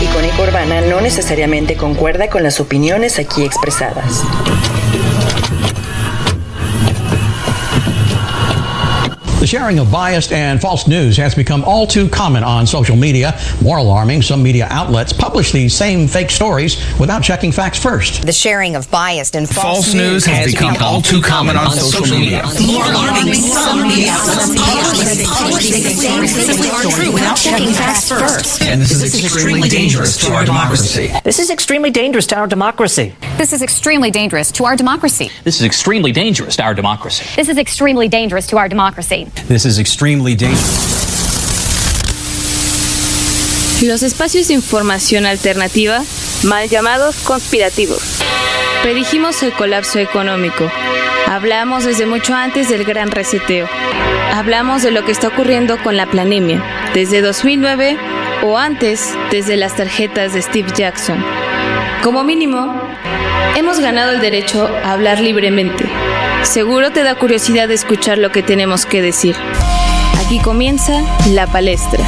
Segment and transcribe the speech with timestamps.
[0.00, 4.22] Icónica Urbana no necesariamente concuerda con las opiniones aquí expresadas.
[9.48, 13.32] Sharing of biased and false news has become all too common on social media.
[13.62, 18.26] More alarming, some media outlets publish these same fake stories without checking facts first.
[18.26, 22.18] The sharing of biased and false, False news has become all too common on social
[22.18, 22.42] media.
[22.66, 28.60] More alarming, some media outlets publish these same fake stories without checking facts first.
[28.62, 31.10] And this is extremely dangerous to our democracy.
[31.24, 33.14] This is extremely dangerous to our democracy.
[33.34, 35.30] This is extremely dangerous to our democracy.
[35.44, 37.24] This is extremely dangerous to our democracy.
[37.34, 39.26] This is extremely dangerous to our democracy.
[39.46, 40.98] This is extremely dangerous.
[43.82, 46.02] Los espacios de información alternativa,
[46.42, 48.02] mal llamados conspirativos.
[48.82, 50.68] Predijimos el colapso económico.
[51.28, 53.68] Hablamos desde mucho antes del gran reseteo.
[54.32, 57.96] Hablamos de lo que está ocurriendo con la planemia, desde 2009
[58.42, 61.24] o antes, desde las tarjetas de Steve Jackson.
[62.02, 62.82] Como mínimo,
[63.56, 65.84] hemos ganado el derecho a hablar libremente.
[66.42, 69.36] Seguro te da curiosidad escuchar lo que tenemos que decir.
[70.24, 72.04] Aquí comienza la palestra.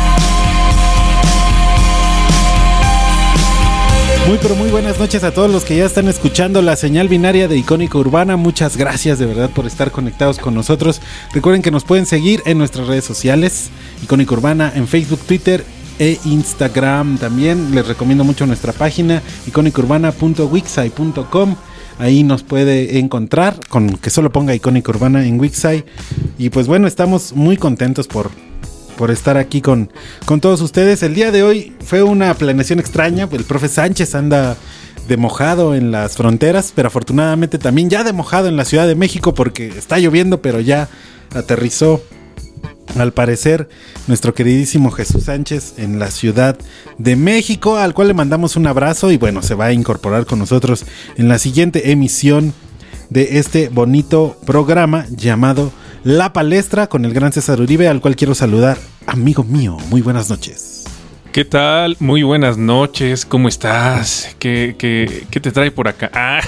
[4.29, 7.49] Muy pero muy buenas noches a todos los que ya están escuchando la señal binaria
[7.49, 8.37] de Icónica Urbana.
[8.37, 11.01] Muchas gracias de verdad por estar conectados con nosotros.
[11.33, 13.71] Recuerden que nos pueden seguir en nuestras redes sociales,
[14.03, 15.65] Icónica Urbana, en Facebook, Twitter
[16.01, 17.19] e Instagram.
[17.19, 21.57] También les recomiendo mucho nuestra página icónicaurbana.wixsite.com.
[21.99, 25.85] Ahí nos puede encontrar con que solo ponga Icónica Urbana en Wixsite.
[26.39, 28.31] Y pues bueno, estamos muy contentos por,
[28.97, 29.93] por estar aquí con,
[30.25, 31.03] con todos ustedes.
[31.03, 33.29] El día de hoy fue una planeación extraña.
[33.31, 34.57] El profe Sánchez anda
[35.09, 38.95] de mojado en las fronteras, pero afortunadamente también ya de mojado en la Ciudad de
[38.95, 40.89] México porque está lloviendo, pero ya
[41.35, 42.03] aterrizó.
[42.99, 43.69] Al parecer,
[44.09, 46.59] nuestro queridísimo Jesús Sánchez en la Ciudad
[46.99, 50.39] de México, al cual le mandamos un abrazo y bueno, se va a incorporar con
[50.39, 50.85] nosotros
[51.17, 52.53] en la siguiente emisión
[53.09, 55.73] de este bonito programa llamado
[56.05, 58.77] La Palestra con el gran César Uribe, al cual quiero saludar.
[59.07, 60.85] Amigo mío, muy buenas noches.
[61.33, 61.97] ¿Qué tal?
[62.01, 64.35] Muy buenas noches, ¿cómo estás?
[64.41, 66.11] ¿Qué, qué, qué te trae por acá?
[66.13, 66.41] Ah,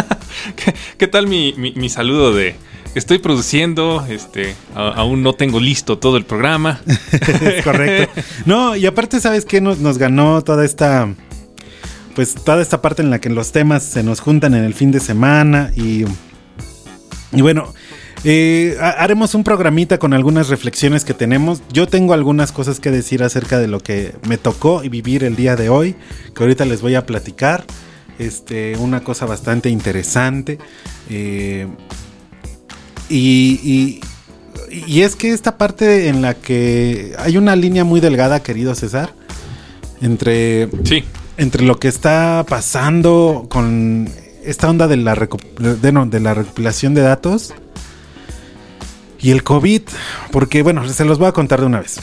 [0.56, 2.56] ¿qué, qué tal mi, mi, mi saludo de...
[2.94, 6.80] Estoy produciendo, este, aún no tengo listo todo el programa.
[7.64, 8.20] correcto.
[8.44, 9.62] No, y aparte, ¿sabes qué?
[9.62, 11.08] Nos, ganó toda esta.
[12.14, 14.90] Pues toda esta parte en la que los temas se nos juntan en el fin
[14.90, 15.72] de semana.
[15.74, 16.04] Y.
[17.32, 17.72] Y bueno.
[18.24, 21.62] eh, ha- haremos un programita con algunas reflexiones que tenemos.
[21.72, 25.34] Yo tengo algunas cosas que decir acerca de lo que me tocó y vivir el
[25.34, 25.96] día de hoy.
[26.34, 27.64] Que ahorita les voy a platicar.
[28.18, 30.58] Este, una cosa bastante interesante.
[31.08, 31.66] Eh,
[33.12, 34.00] y, y-
[34.86, 39.12] y es que esta parte en la que hay una línea muy delgada, querido César,
[40.00, 41.04] entre, Sí,
[41.36, 44.08] entre lo que está pasando con
[44.44, 45.14] esta onda de la,
[45.58, 47.52] de, no, de la recopilación de datos
[49.20, 49.82] y el COVID,
[50.30, 51.98] porque bueno, se los voy a contar de una vez.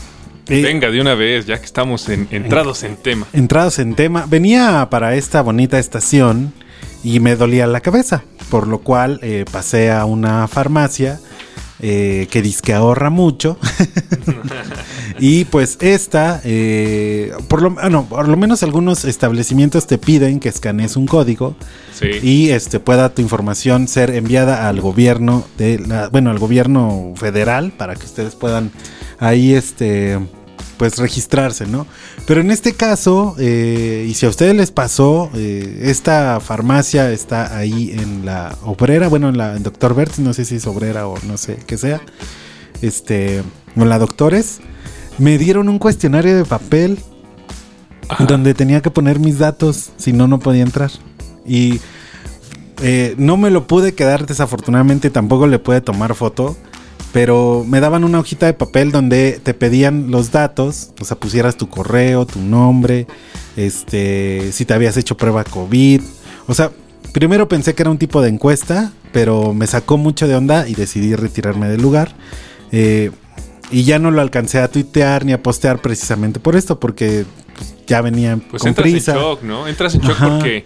[0.48, 3.28] Eh, venga de una vez, ya que estamos en- entrados en tema.
[3.34, 6.54] entrados en tema, venía para esta bonita estación
[7.04, 11.20] y me dolía la cabeza, por lo cual eh, pasé a una farmacia
[11.82, 13.58] eh, que dice que ahorra mucho.
[15.20, 20.50] y pues esta, eh, por, lo, ah, por lo menos algunos establecimientos te piden que
[20.50, 21.56] escanees un código
[21.94, 22.08] Sí.
[22.24, 27.74] y este pueda tu información ser enviada al gobierno de la, bueno, al gobierno federal
[27.78, 28.72] para que ustedes puedan
[29.20, 30.18] ahí este
[30.80, 31.86] pues registrarse, ¿no?
[32.26, 37.58] Pero en este caso, eh, y si a ustedes les pasó, eh, esta farmacia está
[37.58, 41.06] ahí en la obrera, bueno, en la en Doctor Bertz, no sé si es obrera
[41.06, 42.02] o no sé qué sea,
[42.82, 43.44] este,
[43.76, 44.62] o la Doctores,
[45.18, 47.00] me dieron un cuestionario de papel
[48.08, 48.24] Ajá.
[48.24, 50.92] donde tenía que poner mis datos, si no, no podía entrar.
[51.46, 51.82] Y
[52.82, 56.56] eh, no me lo pude quedar, desafortunadamente tampoco le pude tomar foto.
[57.12, 61.58] Pero me daban una hojita de papel donde te pedían los datos, o sea, pusieras
[61.58, 63.08] tu correo, tu nombre,
[63.58, 66.02] este, si te habías hecho prueba COVID.
[66.48, 66.72] O sea,
[67.12, 70.76] primero pensé que era un tipo de encuesta, pero me sacó mucho de onda y
[70.76, 72.16] decidí retirarme del lugar.
[72.72, 73.10] Eh,
[73.72, 77.26] y ya no lo alcancé a tuitear ni a postear precisamente por esto, porque
[77.58, 79.14] pues, ya venía Pues con entras prisa.
[79.14, 79.68] en shock, ¿no?
[79.68, 80.30] Entras en shock Ajá.
[80.30, 80.64] porque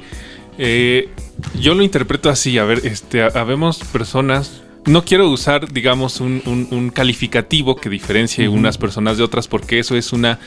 [0.57, 1.09] eh,
[1.57, 2.57] yo lo interpreto así.
[2.57, 4.62] A ver, este, habemos personas.
[4.85, 9.79] No quiero usar, digamos, un, un- un calificativo que diferencie unas personas de otras porque
[9.79, 10.39] eso es una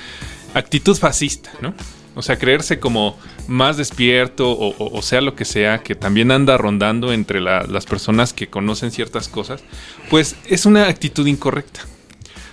[0.55, 1.73] actitud fascista, ¿no?
[2.15, 3.19] O sea, creerse como
[3.49, 7.63] más despierto o, o- o sea lo que sea, que también anda rondando entre la-
[7.65, 9.63] las personas que conocen ciertas cosas,
[10.11, 11.81] pues es una actitud incorrecta.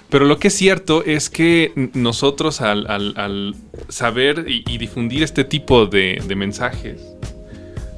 [0.09, 3.55] Pero lo que es cierto es que nosotros al, al- al
[3.89, 7.01] saber y, y difundir este tipo de, de mensajes,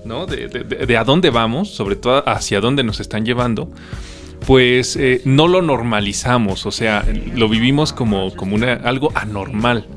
[0.05, 0.25] ¿no?
[0.25, 3.69] De, a dónde vamos, sobre todo hacia dónde nos están llevando,
[4.45, 9.87] pues eh, no lo normalizamos, o sea, lo vivimos como, como una, algo anormal.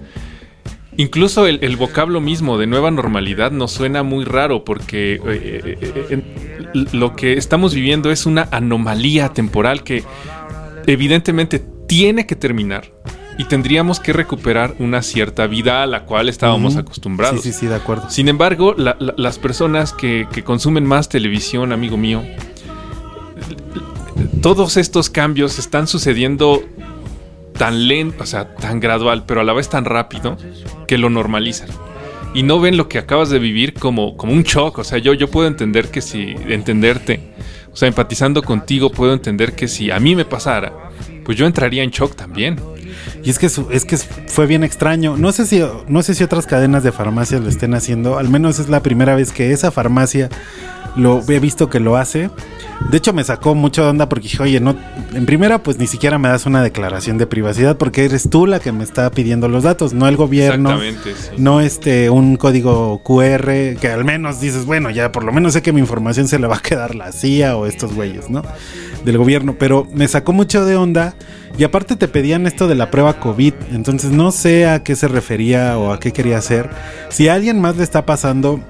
[0.97, 5.79] Incluso el, el vocablo mismo de nueva normalidad nos suena muy raro porque eh,
[6.11, 6.23] eh,
[6.93, 10.03] lo que estamos viviendo es una anomalía temporal que
[10.87, 12.91] evidentemente tiene que terminar
[13.39, 17.41] y tendríamos que recuperar una cierta vida a la cual estábamos acostumbrados.
[17.43, 18.11] Sí, sí, sí, de acuerdo.
[18.11, 22.23] Sin embargo, la- la- las personas que, que consumen más televisión, amigo mío,
[24.43, 26.63] todos estos cambios están sucediendo
[27.57, 30.37] tan lento, o sea, tan gradual, pero a la vez tan rápido,
[30.87, 31.69] que lo normalizan.
[32.35, 34.79] Y no ven lo que acabas de vivir como, como un shock.
[34.79, 37.21] O sea, yo, yo puedo entender que si, entenderte,
[37.73, 40.73] o sea, empatizando contigo, puedo entender que si a mí me pasara,
[41.25, 42.61] pues yo entraría en shock también.
[43.23, 45.17] Y es que es que fue bien extraño.
[45.17, 48.19] No sé si no sé si otras cadenas de farmacias lo estén haciendo.
[48.19, 50.29] Al menos es la primera vez que esa farmacia
[50.97, 52.31] lo he visto que lo hace.
[52.91, 54.77] De hecho me sacó mucho de onda porque dije, oye, no,
[55.13, 58.61] en primera pues ni siquiera me das una declaración de privacidad porque eres tú la
[58.61, 60.71] que me está pidiendo los datos, no el gobierno.
[60.71, 61.43] Exactamente, sí.
[61.43, 65.63] No este un código QR que al menos dices, bueno, ya por lo menos sé
[65.63, 68.43] que mi información se le va a quedar la CIA o estos güeyes, ¿no?
[69.05, 71.15] Del gobierno, pero me sacó mucho de onda
[71.59, 75.09] y aparte te pedían esto de la prueba COVID, entonces no sé a qué se
[75.09, 76.71] refería o a qué quería hacer.
[77.09, 78.61] Si a alguien más le está pasando,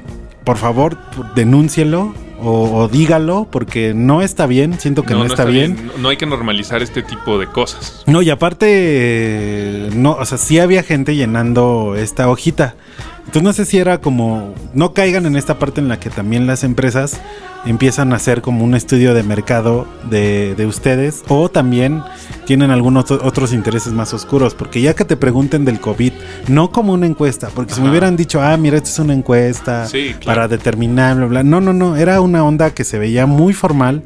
[0.49, 0.97] por favor,
[1.35, 5.89] denúncielo o, o dígalo porque no está bien, siento que no, está, bien.
[5.89, 8.03] No, no hay que normalizar este tipo de cosas.
[8.07, 12.77] No, y aparte, no, o sea, sí había gente llenando esta hojita.
[13.19, 16.47] Entonces no sé si era como, no caigan en esta parte en la que también
[16.47, 17.21] las empresas
[17.71, 22.03] empiezan a hacer como un estudio de mercado de, de ustedes o también
[22.47, 26.13] tienen algunos otro- otros intereses más oscuros, porque ya que te pregunten del COVID,
[26.49, 29.87] no como una encuesta, porque si me hubieran dicho, ah, mira, esto es una encuesta
[29.87, 30.25] Sí, claro.
[30.25, 34.03] para determinar, bla, bla, no, no, no, era una onda que se veía muy formal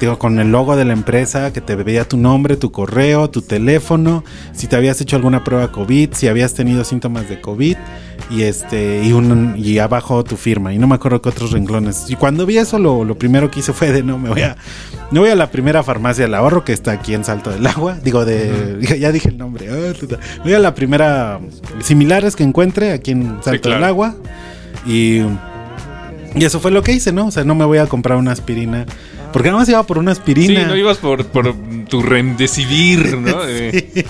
[0.00, 3.40] digo, con el logo de la empresa, que te veía tu nombre, tu correo, tu
[3.40, 7.76] teléfono, si te habías hecho alguna prueba COVID, si habías tenido síntomas de COVID
[8.30, 12.08] y este y un y abajo tu firma y no me acuerdo qué otros renglones.
[12.08, 14.56] Y cuando vi eso lo, lo primero que hice fue de no me voy a
[15.10, 17.98] me voy a la primera farmacia del ahorro que está aquí en Salto del Agua,
[18.02, 19.68] digo de ya dije el nombre.
[19.70, 21.40] ah, voy a la primera
[21.80, 23.86] similares que encuentre aquí en Salto del claro.
[23.86, 24.14] Agua
[24.86, 25.22] y
[26.34, 27.26] y eso fue lo que hice, ¿no?
[27.26, 28.86] O sea, no me voy a comprar una aspirina.
[29.32, 30.62] Porque nada más iba por una aspirina.
[30.62, 31.54] Sí, no ibas por, por
[31.88, 33.38] tu remdesivir, ¿no?
[33.48, 34.04] Eh,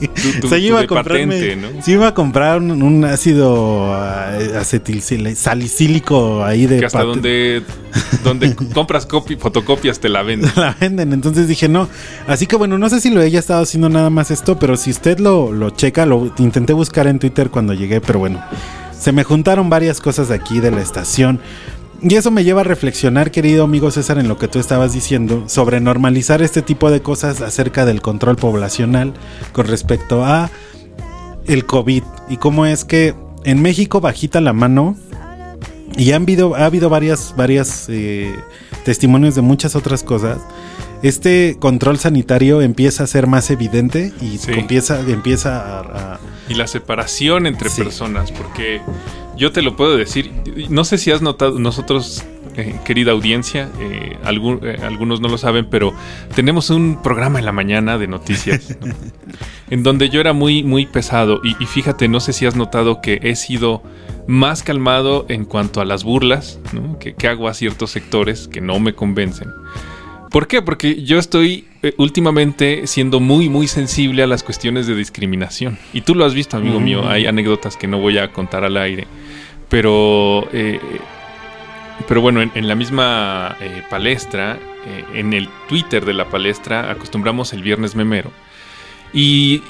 [0.00, 1.82] tu, tu- O sea, yo tu iba a comprarme, patente, ¿no?
[1.82, 5.02] sí iba a comprar un, un ácido ah, acetil
[5.36, 7.62] salicílico ahí de Que hasta donde,
[8.22, 10.50] donde compras copi- fotocopias te la venden.
[10.56, 11.12] la venden.
[11.12, 11.88] Entonces dije, no.
[12.26, 14.90] Así que bueno, no sé si lo haya estado haciendo nada más esto, pero si
[14.90, 18.42] usted lo, lo checa, lo intenté buscar en Twitter cuando llegué, pero bueno,
[18.98, 21.40] se me juntaron varias cosas de aquí de la estación.
[22.02, 25.44] Y eso me lleva a reflexionar, querido amigo César, en lo que tú estabas diciendo
[25.46, 29.14] sobre normalizar este tipo de cosas acerca del control poblacional
[29.52, 30.50] con respecto a
[31.46, 33.14] el COVID y cómo es que
[33.44, 34.96] en México bajita la mano
[35.96, 38.34] y han habido, ha habido varias, varias eh,
[38.84, 40.38] testimonios de muchas otras cosas.
[41.04, 44.52] Este control sanitario empieza a ser más evidente y Sí.
[44.52, 47.82] empieza, empieza a, a- Y la separación entre Sí.
[47.82, 48.80] personas, porque
[49.36, 50.32] yo te lo puedo decir,
[50.70, 52.24] no sé si has notado, nosotros,
[52.56, 55.92] eh, querida audiencia, eh, algún- eh, algunos no lo saben, pero
[56.34, 58.94] tenemos un programa en la mañana de noticias, ¿no?
[59.68, 63.02] en donde yo era muy, muy pesado, y, y fíjate, no sé si has notado
[63.02, 63.82] que he sido
[64.26, 66.98] más calmado en cuanto a las burlas ¿no?
[66.98, 69.50] que, que hago a ciertos sectores que no me convencen.
[70.34, 70.62] ¿Por qué?
[70.62, 75.78] Porque yo estoy eh, últimamente siendo muy, muy sensible a las cuestiones de discriminación.
[75.92, 76.84] Y tú lo has visto, amigo Mm.
[76.84, 77.08] mío.
[77.08, 79.06] Hay anécdotas que no voy a contar al aire.
[79.68, 80.80] Pero, eh,
[82.08, 84.58] pero bueno, en, en la misma eh, palestra,
[85.14, 88.32] en el Twitter de la palestra, acostumbramos el viernes memero.
[89.12, 89.62] Y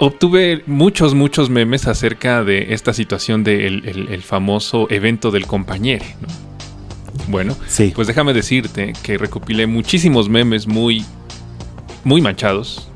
[0.00, 6.04] obtuve muchos, muchos memes acerca de esta situación del el- el famoso evento del compañero.
[6.20, 6.49] ¿no?
[7.28, 7.92] Bueno, Sí.
[7.94, 11.04] pues déjame decirte que recopilé muchísimos memes muy,
[12.04, 12.88] muy manchados,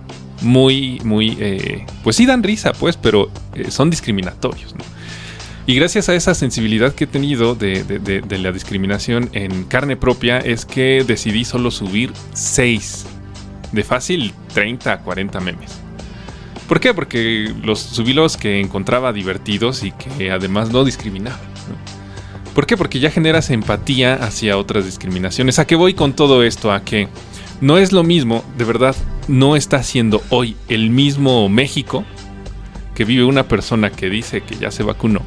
[0.43, 4.85] muy, muy, eh, pues sí dan risa, pues, pero eh, son discriminatorios, ¿no?
[5.67, 9.65] Y gracias a esa sensibilidad que he tenido de, de- de- de la discriminación en
[9.65, 13.07] carne propia es que decidí solo subir 6
[13.73, 15.71] de fácil 30 a 40 memes.
[16.69, 16.93] ¿Por qué?
[16.93, 21.41] Porque los subí los que encontraba divertidos y que además no discriminaban.
[22.55, 22.77] ¿Por qué?
[22.77, 25.59] Porque ya generas empatía hacia otras discriminaciones.
[25.59, 26.73] ¿A qué voy con todo esto?
[26.73, 27.09] A que
[27.61, 28.95] no es lo mismo, de verdad,
[29.27, 32.05] no está siendo hoy el mismo México
[32.95, 35.21] que vive una persona que dice que ya se vacunó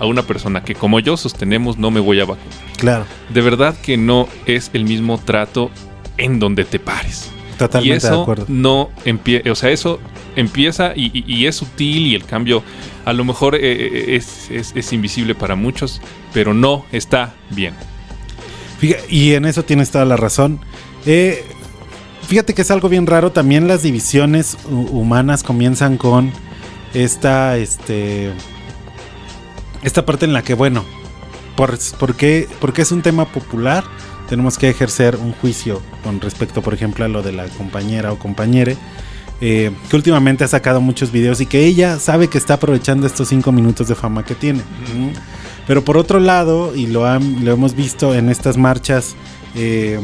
[0.00, 2.52] a una persona que como yo sostenemos no me voy a vacunar.
[2.78, 3.04] Claro.
[3.28, 5.70] De verdad que no es el mismo trato
[6.16, 7.30] en donde te pares.
[7.66, 8.44] Totalmente y eso de acuerdo.
[8.48, 9.98] no empieza, o sea, eso
[10.36, 12.62] empieza y, y- y es sutil y el cambio
[13.04, 16.00] a lo mejor eh, eh, es, es- es invisible para muchos,
[16.32, 17.74] pero no está bien.
[19.08, 20.58] Y en eso tienes toda la razón.
[21.06, 21.44] Eh,
[22.26, 23.30] fíjate que es algo bien raro.
[23.30, 26.32] También las divisiones hu- humanas comienzan con
[26.92, 28.32] esta, este,
[29.82, 30.84] esta parte en la que, bueno,
[31.56, 33.84] por, porque, porque es un tema popular,
[34.32, 38.18] tenemos que ejercer un juicio con respecto, por ejemplo, a lo de la compañera o
[38.18, 38.78] compañere.
[39.42, 43.28] eh, que últimamente ha sacado muchos videos y que ella sabe que está aprovechando estos
[43.28, 44.62] cinco minutos de fama que tiene.
[45.66, 49.16] Pero por otro lado, y lo, hemos visto en estas marchas
[49.54, 50.00] eh,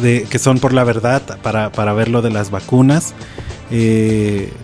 [0.00, 3.12] de, que son por la verdad, para, para ver lo de las vacunas,
[3.70, 4.54] eh,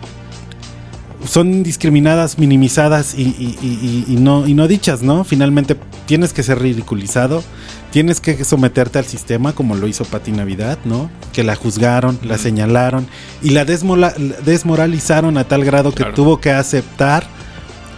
[1.25, 5.23] son discriminadas, minimizadas y, y- y- y- no, y no dichas, ¿no?
[5.23, 5.75] Finalmente
[6.05, 7.43] tienes que ser ridiculizado,
[7.91, 11.09] tienes que someterte al sistema como lo hizo Pati Navidad, ¿no?
[11.31, 13.07] Que la juzgaron, la señalaron
[13.41, 14.13] y la desmola-
[14.43, 16.13] desmoralizaron a tal grado que Claro.
[16.13, 17.25] tuvo que aceptar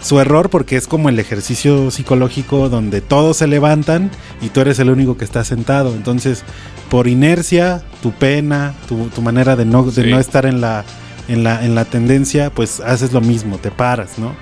[0.01, 4.77] su error porque es como el ejercicio psicológico donde todos se levantan y tú eres
[4.77, 5.95] el único que está sentado.
[5.95, 6.43] Entonces,
[6.89, 10.85] por inercia, tu pena, tu, tu manera de no, de no estar en la,
[11.27, 14.35] en, la, en la tendencia, pues haces lo mismo, te paras, ¿no?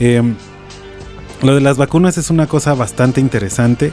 [0.00, 0.22] Eh,
[1.42, 3.92] lo de las vacunas es una cosa bastante interesante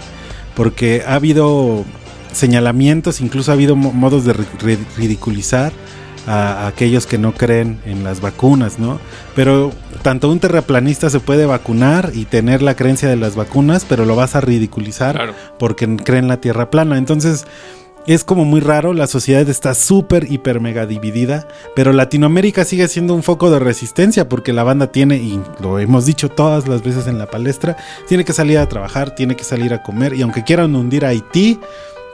[0.56, 1.84] porque ha habido
[2.32, 5.72] señalamientos, incluso ha habido mo- modos de ri- ri- ridiculizar
[6.26, 9.00] a, a aquellos que no creen en las vacunas, ¿no?
[9.36, 9.72] Pero
[10.04, 14.16] tanto un terraplanista se puede vacunar y tener la creencia de las vacunas, pero lo
[14.16, 15.34] vas a ridiculizar Claro.
[15.60, 16.98] porque cree en la Tierra plana.
[16.98, 17.46] Entonces,
[18.06, 23.14] es como muy raro, la sociedad está súper, hiper, mega dividida, pero Latinoamérica sigue siendo
[23.14, 27.08] un foco de resistencia porque la banda tiene, y lo hemos dicho todas las veces
[27.08, 30.44] en la palestra, tiene que salir a trabajar, tiene que salir a comer, y aunque
[30.44, 31.60] quieran hundir a Haití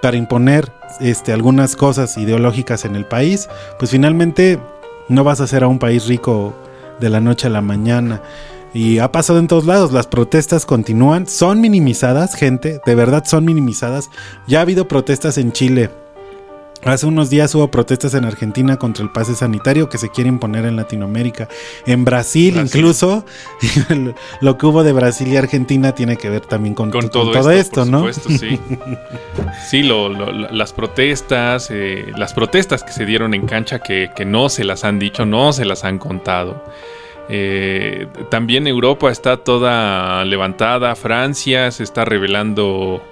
[0.02, 4.60] para imponer este, algunas cosas ideológicas en el país, pues finalmente
[5.08, 6.54] no vas a ser a un país rico
[7.00, 8.22] de la noche a la mañana.
[8.74, 13.46] Y ha pasado en todos lados, las protestas continúan, son minimizadas, gente, de verdad son
[13.46, 14.10] minimizadas.
[14.48, 15.90] Ya ha habido protestas en Chile.
[16.86, 20.64] Hace unos días hubo protestas en Argentina contra el pase sanitario que se quiere imponer
[20.66, 21.50] en Latinoamérica.
[21.86, 22.80] En Brasil, Brasil.
[22.80, 23.26] incluso,
[24.42, 27.52] lo que hubo de Brasil y Argentina tiene que ver también con, Con con todo,
[27.52, 27.98] esto, por ¿no?
[28.00, 28.58] supuesto, sí.
[29.70, 34.12] Sí, lo- lo- la- las protestas, eh, las protestas que se dieron en cancha que,
[34.16, 36.64] que no se las han dicho, no se las han contado.
[37.32, 43.04] Eh, también Europa está toda levantada, Francia se está revelando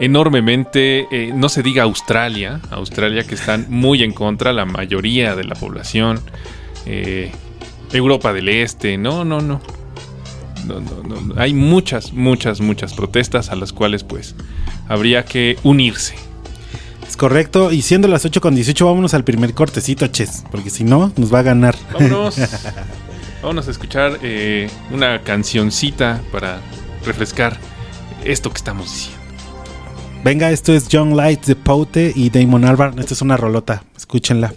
[0.00, 5.44] enormemente, eh, no se diga Australia, Australia que están muy en contra, la mayoría de
[5.44, 6.20] la población,
[6.86, 7.30] eh,
[7.92, 9.60] Europa del Este, no, no, no.
[10.66, 11.40] No, no.
[11.40, 14.34] Hay muchas, muchas, muchas protestas a las cuales pues
[14.88, 16.16] habría que unirse.
[17.06, 17.70] Es correcto.
[17.70, 20.42] Y siendo las 8 con 18, vámonos al primer cortecito, Ches.
[20.50, 21.76] Porque si no, nos va a ganar.
[21.92, 22.36] Vámonos.
[23.46, 26.58] Vámonos a escuchar eh, una cancioncita para
[27.04, 27.56] refrescar
[28.24, 29.22] esto que estamos diciendo.
[30.24, 32.98] Venga, esto es John Light de Pote y Damon Albarn.
[32.98, 33.84] Esta es una rolota.
[33.96, 34.52] Escúchenla.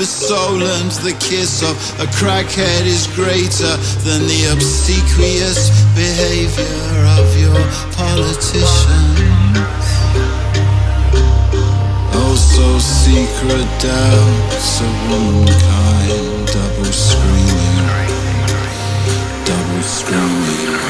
[0.00, 0.92] For Solent.
[1.04, 3.76] The kiss of a crackhead is greater
[4.06, 7.60] than the obsequious behavior of your
[7.92, 9.58] politicians.
[12.16, 18.08] Oh, so secret doubts of womankind, double screaming,
[19.44, 20.89] double screaming.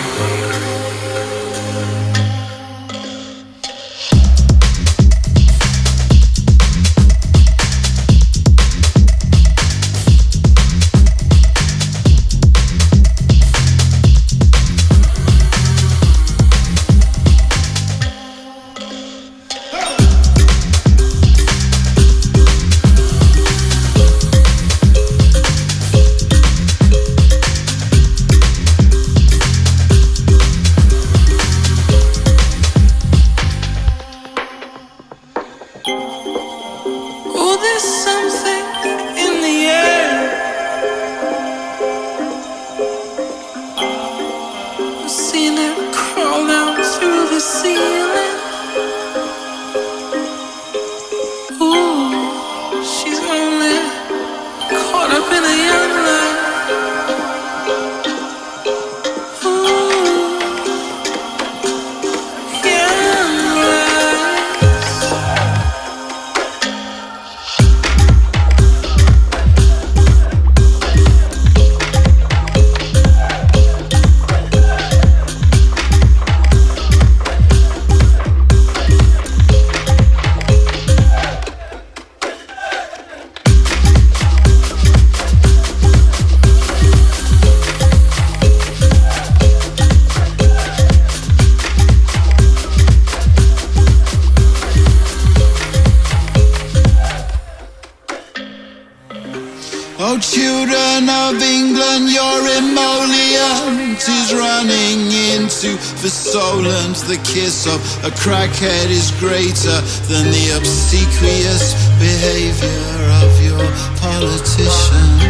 [106.30, 106.96] Solent.
[107.08, 112.87] The kiss of a crackhead is greater than the obsequious behavior
[113.18, 113.66] of your
[113.99, 115.20] politicians.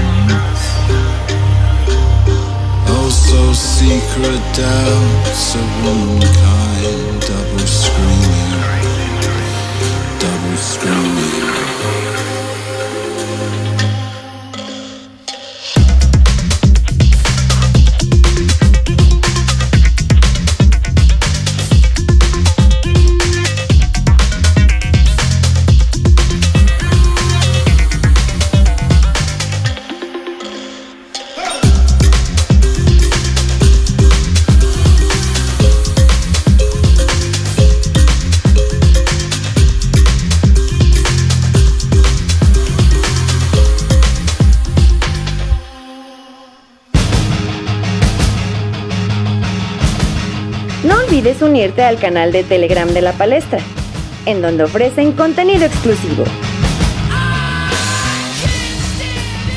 [2.85, 8.61] Oh, so secret doubts of womankind, double screaming,
[10.21, 11.20] double screaming.
[51.43, 53.61] Unirte al canal de Telegram de la palestra,
[54.27, 56.25] en donde ofrecen contenido exclusivo.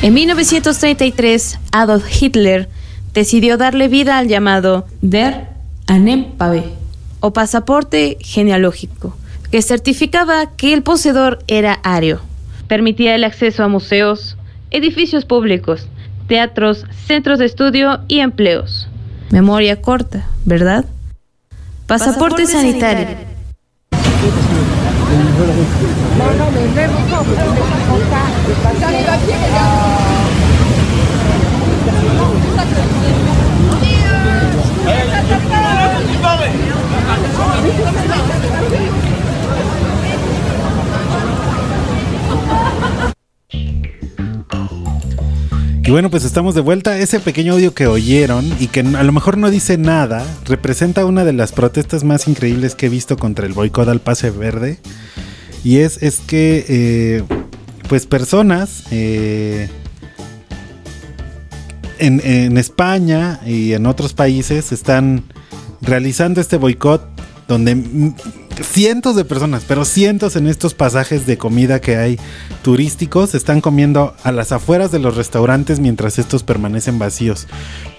[0.02, 2.68] En 1933, Adolf Hitler
[3.14, 5.48] decidió darle vida al llamado Der
[5.86, 6.64] Anempave,
[7.20, 9.16] o pasaporte genealógico,
[9.50, 12.20] que certificaba que el poseedor era ario.
[12.68, 14.36] Permitía el acceso a museos,
[14.70, 15.88] edificios públicos,
[16.28, 18.88] teatros, centros de estudio y empleos.
[19.30, 20.84] Memoria corta, ¿verdad?
[21.86, 23.34] Pasaporte, sanitario.
[45.86, 46.98] Y bueno, pues estamos de vuelta.
[46.98, 51.24] Ese pequeño audio que oyeron y que a lo mejor no dice nada, representa una
[51.24, 54.78] de las protestas más increíbles que he visto contra el boicot al pase verde.
[55.62, 57.24] Y es, es que, eh,
[57.86, 59.68] pues personas eh,
[61.98, 65.24] en, en España y en otros países están
[65.82, 67.06] realizando este boicot
[67.46, 68.14] donde
[68.62, 72.18] cientos de personas, pero cientos en estos pasajes de comida que hay
[72.62, 77.46] turísticos están comiendo a las afueras de los restaurantes mientras estos permanecen vacíos.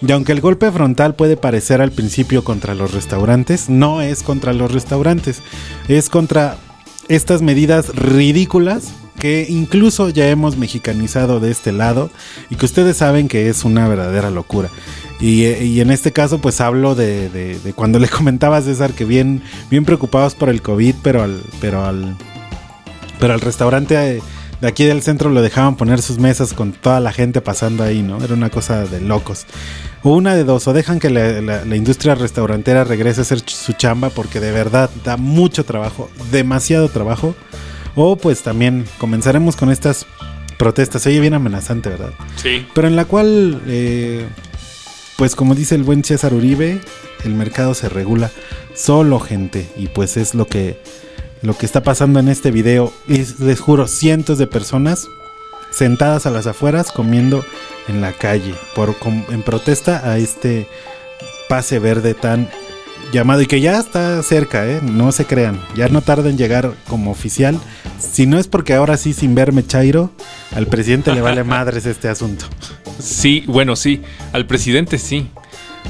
[0.02, 4.54] Y aunque el golpe frontal puede parecer al principio contra los restaurantes, no es contra
[4.54, 5.42] los restaurantes,
[5.88, 6.58] es contra
[7.08, 12.10] estas medidas ridículas que incluso ya hemos mexicanizado de este lado
[12.50, 14.70] y que ustedes saben que es una verdadera locura.
[15.22, 18.62] Y, eh, y en este caso pues hablo de, de- de cuando le comentaba a
[18.62, 22.16] César que bien, bien preocupados por el COVID, pero al, pero al,
[23.20, 24.22] pero al restaurante eh,
[24.62, 28.02] de aquí del centro lo dejaban poner sus mesas con toda la gente pasando ahí,
[28.02, 28.24] ¿no?
[28.24, 29.46] Era una cosa de locos.
[30.04, 33.40] O una de dos, o dejan que la, la- la industria restaurantera regrese a hacer
[33.46, 37.36] su chamba porque de verdad da mucho trabajo, demasiado trabajo.
[37.96, 40.06] O pues también comenzaremos con estas
[40.58, 41.02] protestas.
[41.04, 42.12] Se oye bien amenazante, ¿verdad?
[42.36, 42.66] Sí.
[42.74, 44.26] Pero en la cual, eh,
[45.18, 46.82] pues como dice el buen César Uribe,
[47.24, 48.32] el mercado se regula
[48.74, 49.68] solo gente.
[49.78, 50.80] Y pues es lo que,
[51.42, 52.92] lo que está pasando en este video.
[53.08, 55.08] Y les juro, cientos de personas
[55.72, 57.46] sentadas a las afueras comiendo
[57.88, 58.96] en la calle por,
[59.30, 60.68] en protesta a este
[61.50, 62.50] pase verde tan
[63.12, 64.80] llamado y que ya está cerca, ¿eh?
[64.82, 67.60] no se crean, ya no tarda en llegar como oficial.
[68.00, 70.12] Si no es porque ahora sí, sin verme Chairo,
[70.56, 72.46] al presidente le vale madres este asunto.
[73.00, 74.02] Sí, bueno, sí.
[74.34, 75.28] Al presidente sí.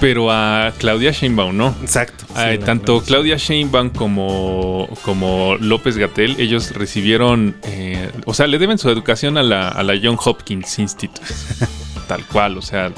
[0.02, 1.74] Pero a Claudia Sheinbaum no.
[1.82, 2.26] Exacto.
[2.66, 8.90] Tanto Claudia Sheinbaum como, como López Gatel, ellos recibieron, eh, o sea, le deben su
[8.90, 11.22] educación a la, a la John Hopkins Institute.
[12.08, 12.92] Tal cual, o sea.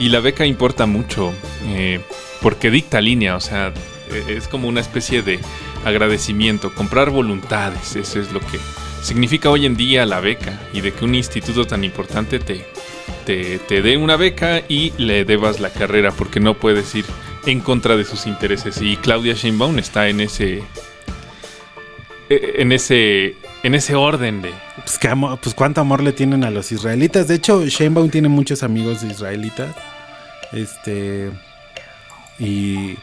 [0.00, 1.32] Y la beca importa mucho,
[1.66, 2.00] eh,
[2.40, 3.72] porque dicta línea, o sea,
[4.10, 5.38] eh, es como una especie de
[5.84, 8.58] agradecimiento, comprar voluntades, eso es lo que
[9.02, 12.64] significa hoy en día la beca y de que un instituto tan importante te,
[13.24, 17.04] te, te dé una beca y le debas la carrera porque no puedes ir
[17.46, 20.62] en contra de sus intereses y Claudia Sheinbaum está en ese
[22.28, 24.52] eh, en ese en ese orden de
[24.84, 27.28] Pues, qué amo- pues cuánto amor le tienen a los israelitas.
[27.28, 29.74] De hecho, Sheinbaum tiene muchos amigos israelitas.
[30.52, 31.30] Este.
[32.40, 32.96] Y.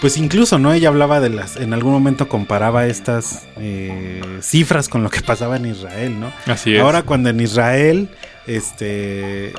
[0.00, 0.72] Pues incluso, ¿no?
[0.72, 1.56] Ella hablaba de las.
[1.56, 6.32] En algún momento comparaba estas eh, cifras con lo que pasaba en Israel, ¿no?
[6.46, 6.80] Así es.
[6.80, 8.08] Ahora, cuando en Israel.
[8.46, 9.52] Este.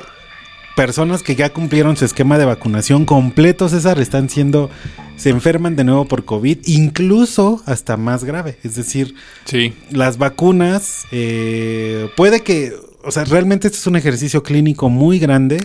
[0.76, 4.70] Personas que ya cumplieron su esquema de vacunación completo, César, están siendo.
[5.16, 8.58] Se enferman de nuevo por COVID, incluso hasta más grave.
[8.64, 9.72] Es decir, sí.
[9.90, 12.72] las vacunas, eh, puede que,
[13.04, 15.64] o sea, realmente este es un ejercicio clínico muy grande,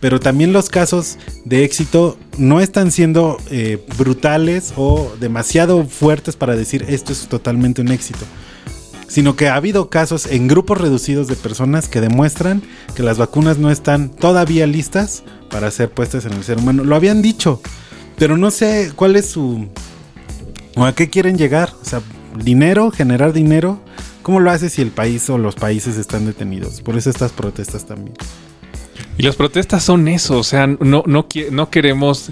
[0.00, 6.56] pero también los casos de éxito no están siendo eh, brutales o demasiado fuertes para
[6.56, 8.24] decir esto es totalmente un éxito.
[9.08, 12.62] Sino que ha habido casos en grupos reducidos de personas que demuestran
[12.94, 16.84] que las vacunas no están todavía listas para ser puestas en el ser humano.
[16.84, 17.62] Lo habían dicho,
[18.18, 19.68] pero no sé cuál es su,
[20.78, 21.72] ¿O a qué quieren llegar?
[21.82, 22.00] O sea,
[22.36, 23.80] dinero, generar dinero.
[24.28, 26.82] ¿Cómo lo hace si el país o los países están detenidos?
[26.82, 28.12] Por eso estas protestas también.
[29.16, 32.28] Y las protestas son eso, o sea, no, no, no queremos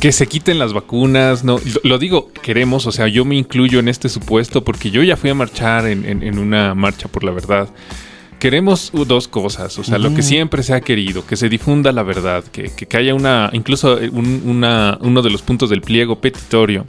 [0.00, 3.86] que se quiten las vacunas, no, lo, digo, queremos, o sea, yo me incluyo en
[3.86, 7.30] este supuesto porque yo ya fui a marchar en, en- en una marcha por la
[7.30, 7.68] verdad.
[8.40, 12.02] Queremos dos cosas, o sea, lo que siempre se ha querido, que se difunda la
[12.02, 15.80] verdad, que, que- que haya una, incluso eh, un- una, uno de los puntos del
[15.82, 16.84] pliego petitorio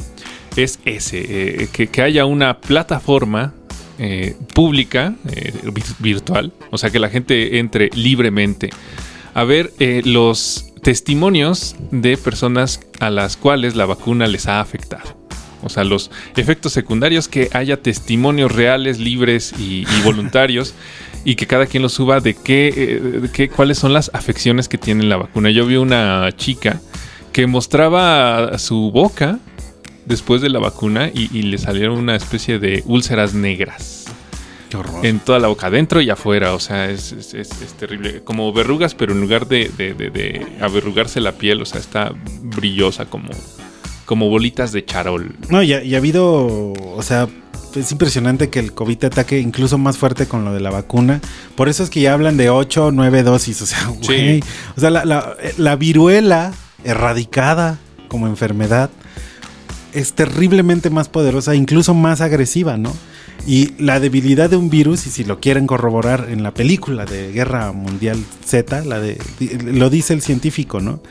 [0.56, 3.54] es ese, eh, que, que haya una plataforma
[4.01, 8.69] eh, pública, eh, vir- virtual, o sea, que la gente entre libremente
[9.33, 15.15] a ver eh, los testimonios de personas a las cuales la vacuna les ha afectado.
[15.63, 20.73] O sea, los efectos secundarios, que haya testimonios reales, libres y, y voluntarios,
[21.23, 24.67] y que cada quien los suba de qué, eh, de qué, cuáles son las afecciones
[24.67, 25.51] que tiene la vacuna.
[25.51, 26.81] Yo vi una chica
[27.31, 29.37] que mostraba su boca
[30.05, 34.05] después de la vacuna y, y le salieron una especie de úlceras negras.
[34.69, 35.05] Qué horror.
[35.05, 38.21] En toda la boca, adentro y afuera, o sea, es, es- es- es terrible.
[38.23, 42.13] Como verrugas, pero en lugar de, de- de- de averrugarse la piel, o sea, está
[42.41, 43.29] brillosa como,
[44.05, 45.35] como bolitas de charol.
[45.49, 47.27] No, y ha, y ha habido, o sea,
[47.75, 51.19] es impresionante que el COVID te ataque incluso más fuerte con lo de la vacuna.
[51.55, 54.41] Por eso es que ya hablan de 8 o 9 dosis, o sea, güey.
[54.77, 56.53] O sea, la, la- la viruela
[56.85, 58.89] erradicada como enfermedad
[59.93, 62.93] es terriblemente más poderosa, incluso más agresiva, ¿no?
[63.47, 67.32] Y la debilidad de un virus, y si lo quieren corroborar en la película de
[67.32, 69.17] Guerra Mundial Z, la de,
[69.65, 71.01] lo dice el científico, ¿no?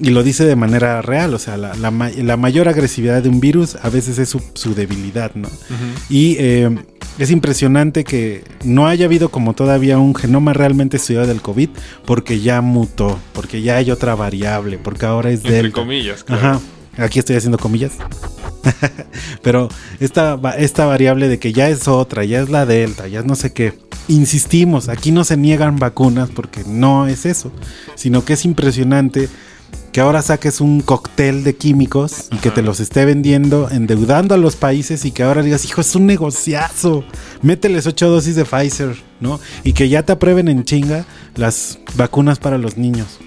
[0.00, 3.28] Y lo dice de manera real, o sea, la, la ma- la mayor agresividad de
[3.28, 5.48] un virus a veces es su, su debilidad, ¿no?
[6.10, 6.70] Y eh,
[7.18, 11.68] es impresionante que no haya habido como todavía un genoma realmente estudiado del COVID,
[12.04, 15.74] porque ya mutó, porque ya hay otra variable, porque ahora es Entre delta.
[15.80, 16.48] comillas, claro.
[16.48, 16.60] Ajá,
[16.96, 17.92] aquí estoy haciendo comillas.
[19.42, 19.68] Pero
[20.00, 23.52] esta, esta variable de que ya es otra, ya es la delta, ya no sé
[23.52, 23.78] qué.
[24.08, 27.52] Insistimos, aquí no se niegan vacunas porque no es eso,
[27.94, 29.28] sino que es impresionante
[29.92, 34.38] que ahora saques un cóctel de químicos y que te los esté vendiendo, endeudando a
[34.38, 37.04] los países y que ahora digas, hijo, es un negociazo,
[37.42, 39.38] mételes ocho dosis de Pfizer, ¿no?
[39.64, 41.04] Y que ya te aprueben en chinga
[41.36, 43.18] las vacunas para los niños.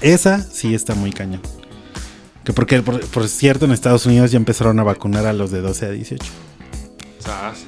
[0.00, 1.42] Esa sí está muy cañón.
[2.48, 5.60] Que porque, por, por cierto, en Estados Unidos ya empezaron a vacunar a los de
[5.60, 6.24] 12 a 18.
[7.18, 7.66] Sas.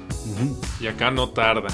[0.81, 1.69] Y acá no tarda.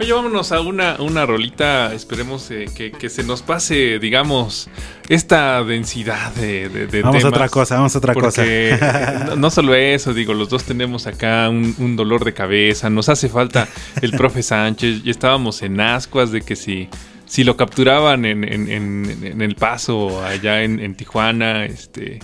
[0.00, 1.92] Oye, vámonos a una, una rolita.
[1.92, 4.70] Esperemos eh, que, que se nos pase, digamos,
[5.10, 9.24] esta densidad de, de, de Vamos a otra cosa, vamos a otra Porque cosa.
[9.26, 12.88] no, no solo eso, digo, los dos tenemos acá un, un dolor de cabeza.
[12.88, 13.68] Nos hace falta
[14.00, 15.02] el profe Sánchez.
[15.04, 16.88] Y estábamos en ascuas de que si,
[17.28, 22.18] si lo capturaban en, en- en- en el paso allá en, Tijuana, este.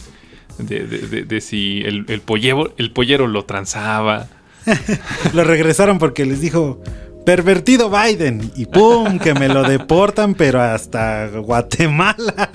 [0.58, 4.28] De, de- de- de si el, el pollero, el pollero lo transaba.
[5.34, 6.80] lo regresaron porque les dijo,
[7.26, 8.50] pervertido Biden.
[8.56, 12.50] Y pum, que me lo deportan, pero hasta Guatemala.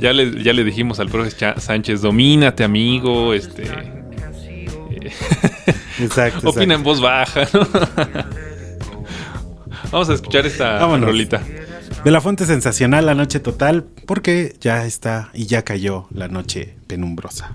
[0.00, 3.64] Ya le, ya le dijimos al profe Sánchez, domínate, amigo, este...
[3.64, 5.00] eh,
[6.00, 6.50] Exacto.
[6.50, 7.60] Opina en voz baja, ¿no?
[9.90, 11.06] Vamos a escuchar esta Vámonos.
[11.08, 11.42] rolita.
[12.04, 16.74] De la fuente sensacional, la noche total, porque ya está y ya cayó la noche
[16.86, 17.54] penumbrosa.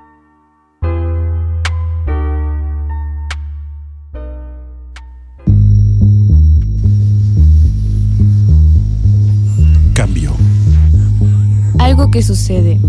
[12.11, 12.81] Algo que sucede,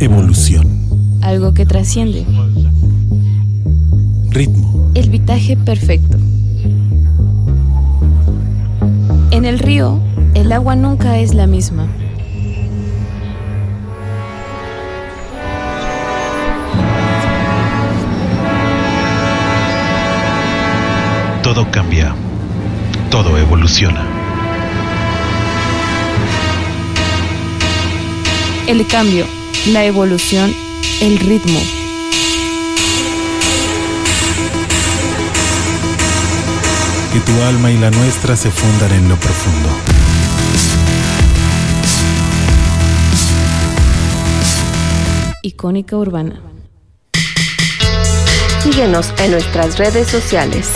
[0.00, 0.66] Evolución.
[1.22, 2.26] algo que trasciende.
[4.30, 4.90] Ritmo.
[4.94, 6.18] El vitaje perfecto.
[9.30, 10.00] En el río,
[10.34, 11.86] el agua nunca es la misma.
[21.44, 22.12] Todo cambia.
[23.08, 24.15] Todo evoluciona.
[28.66, 29.24] El cambio,
[29.68, 30.52] la evolución,
[31.00, 31.60] el ritmo.
[37.12, 39.68] Que tu alma y la nuestra se fundan en lo profundo.
[45.42, 46.40] Icónica urbana.
[48.64, 50.70] Síguenos en nuestras redes sociales.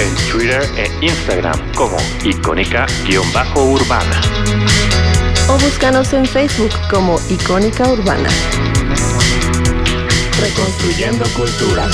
[0.00, 4.22] En Twitter e Instagram como icónica-urbana.
[5.48, 8.28] O búscanos en Facebook como Icónica Urbana.
[10.40, 11.88] Reconstruyendo cultura.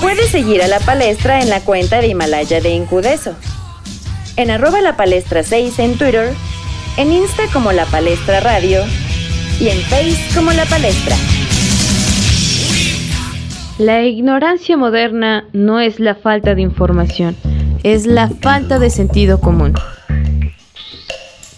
[0.00, 3.34] Puedes seguir a la palestra en la cuenta de Himalaya de Incudeso.
[4.36, 6.32] En arroba la palestra 6 en Twitter,
[6.96, 8.84] en Insta como la palestra radio
[9.58, 11.16] y en Face como la palestra.
[13.78, 17.36] La ignorancia moderna no es la falta de información,
[17.82, 19.74] es la falta de sentido común.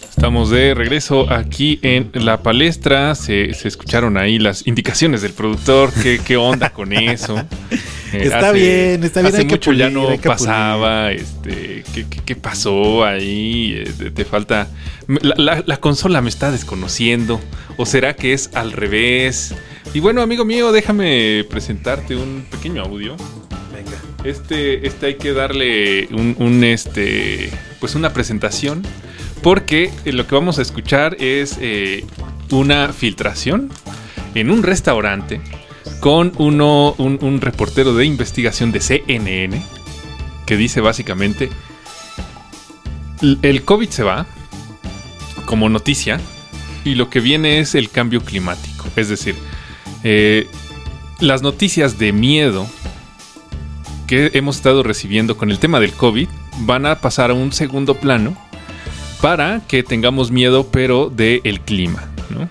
[0.09, 3.15] Estamos de regreso aquí en la palestra.
[3.15, 5.91] Se, se escucharon ahí las indicaciones del productor.
[6.01, 7.35] ¿Qué, qué onda con eso?
[8.23, 11.11] Está bien, está bien, Hace hay que mucho ya no pasaba.
[11.11, 13.73] Este, ¿qué, qué, qué pasó ahí?
[13.77, 14.67] Eh, te, te falta.
[15.07, 17.39] La, la- la consola me está desconociendo.
[17.77, 19.53] ¿O será que es al revés?
[19.93, 23.15] Y bueno, amigo mío, déjame presentarte un pequeño audio.
[23.73, 23.97] Venga.
[24.23, 28.81] Este, este hay que darle un, un, este, pues una presentación,
[29.43, 32.03] porque lo que vamos a escuchar es eh,
[32.49, 33.69] una filtración
[34.33, 35.41] en un restaurante
[35.99, 39.61] con uno, un, reportero de investigación de CNN
[40.45, 41.49] que dice básicamente,
[43.21, 44.25] "L- el COVID se va
[45.45, 46.19] como noticia
[46.83, 49.35] y lo que viene es el cambio climático, es decir,
[50.03, 50.47] eh,
[51.19, 52.67] las noticias de miedo
[54.07, 56.27] que hemos estado recibiendo con el tema del COVID
[56.59, 58.37] van a pasar a un segundo plano
[59.21, 62.47] para que tengamos miedo, pero del clima, ¿no?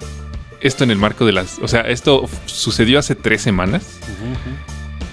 [0.65, 1.59] Esto en el marco de las.
[1.63, 4.01] O sea, esto sucedió hace tres semanas.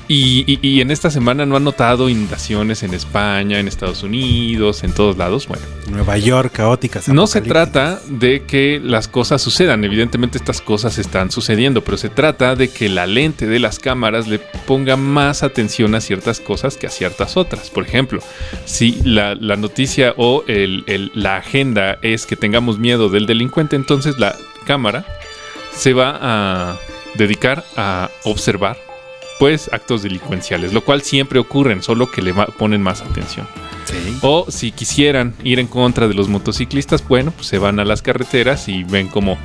[0.08, 4.84] Y, y- y en esta semana no han notado inundaciones en España, en Estados Unidos,
[4.84, 5.48] en todos lados.
[5.48, 7.08] Bueno, Nueva York, caóticas.
[7.08, 12.10] no se trata de que las cosas sucedan, evidentemente estas cosas están sucediendo, pero se
[12.10, 16.76] trata de que la lente de las cámaras le ponga más atención a ciertas cosas
[16.76, 17.70] que a ciertas otras.
[17.70, 18.22] Por ejemplo,
[18.66, 23.78] si la, la noticia o el- el- la agenda es que tengamos miedo del delincuente,
[23.78, 24.36] entonces la
[24.66, 25.06] cámara
[25.74, 26.78] se va a
[27.16, 28.78] dedicar a observar
[29.40, 33.48] pues actos delincuenciales, lo cual siempre ocurren, solo que le ponen más atención.
[34.22, 38.02] O si quisieran ir en contra de los motociclistas, bueno, pues se van a las
[38.04, 39.38] carreteras y ven como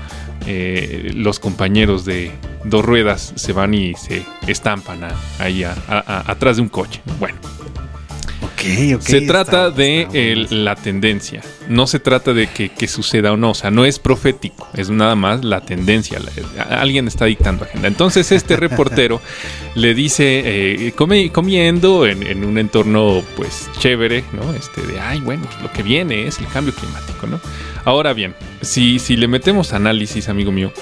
[0.46, 2.30] eh, los compañeros de
[2.64, 6.68] dos ruedas se van y se estampan a- ahí a- a- a- atrás de un
[6.68, 7.00] coche.
[7.18, 7.38] Bueno.
[9.00, 13.50] Se trata de el- la tendencia, no se trata de que, que suceda o no,
[13.50, 17.64] o sea, no es profético, es nada más la tendencia, la- a- alguien está dictando
[17.64, 17.88] agenda.
[17.88, 19.20] Entonces este reportero
[19.74, 24.54] le dice, eh, come- comiendo en, en un entorno pues chévere, ¿no?
[24.54, 27.40] Este de, ay, bueno, pues, lo que viene es el cambio climático, ¿no?
[27.84, 30.72] Ahora bien, si, si le metemos análisis, amigo mío,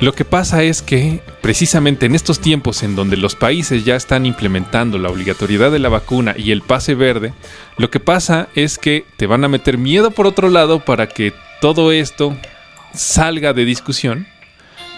[0.00, 4.26] lo que pasa es que precisamente en estos tiempos en donde los países ya están
[4.26, 7.32] implementando la obligatoriedad de la vacuna y el pase verde,
[7.78, 11.32] lo que pasa es que te van a meter miedo por otro lado para que
[11.60, 12.36] todo esto
[12.92, 14.26] salga de discusión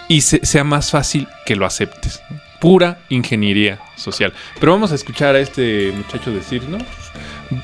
[0.09, 2.21] y se- sea más fácil que lo aceptes.
[2.59, 4.33] Pura ingeniería social.
[4.59, 6.77] Pero vamos a escuchar a este muchacho decir, ¿no?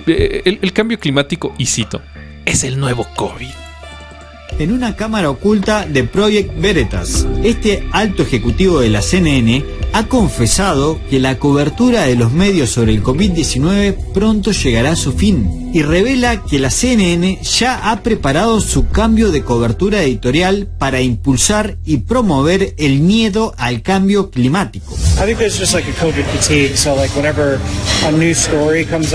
[0.07, 2.01] Eh, el, el cambio climático, y cito,
[2.45, 3.51] es el nuevo COVID.
[4.59, 7.25] En una cámara oculta de Project Veritas.
[7.43, 12.93] Este alto ejecutivo de la CNN ha confesado que la cobertura de los medios sobre
[12.93, 18.61] el COVID-19 pronto llegará a su fin y revela que la CNN ya ha preparado
[18.61, 24.93] su cambio de cobertura editorial para impulsar y promover el miedo al cambio climático.
[25.17, 26.77] I think there's just like a COVID fatigue.
[26.77, 27.59] So like whenever
[28.05, 29.13] a new story comes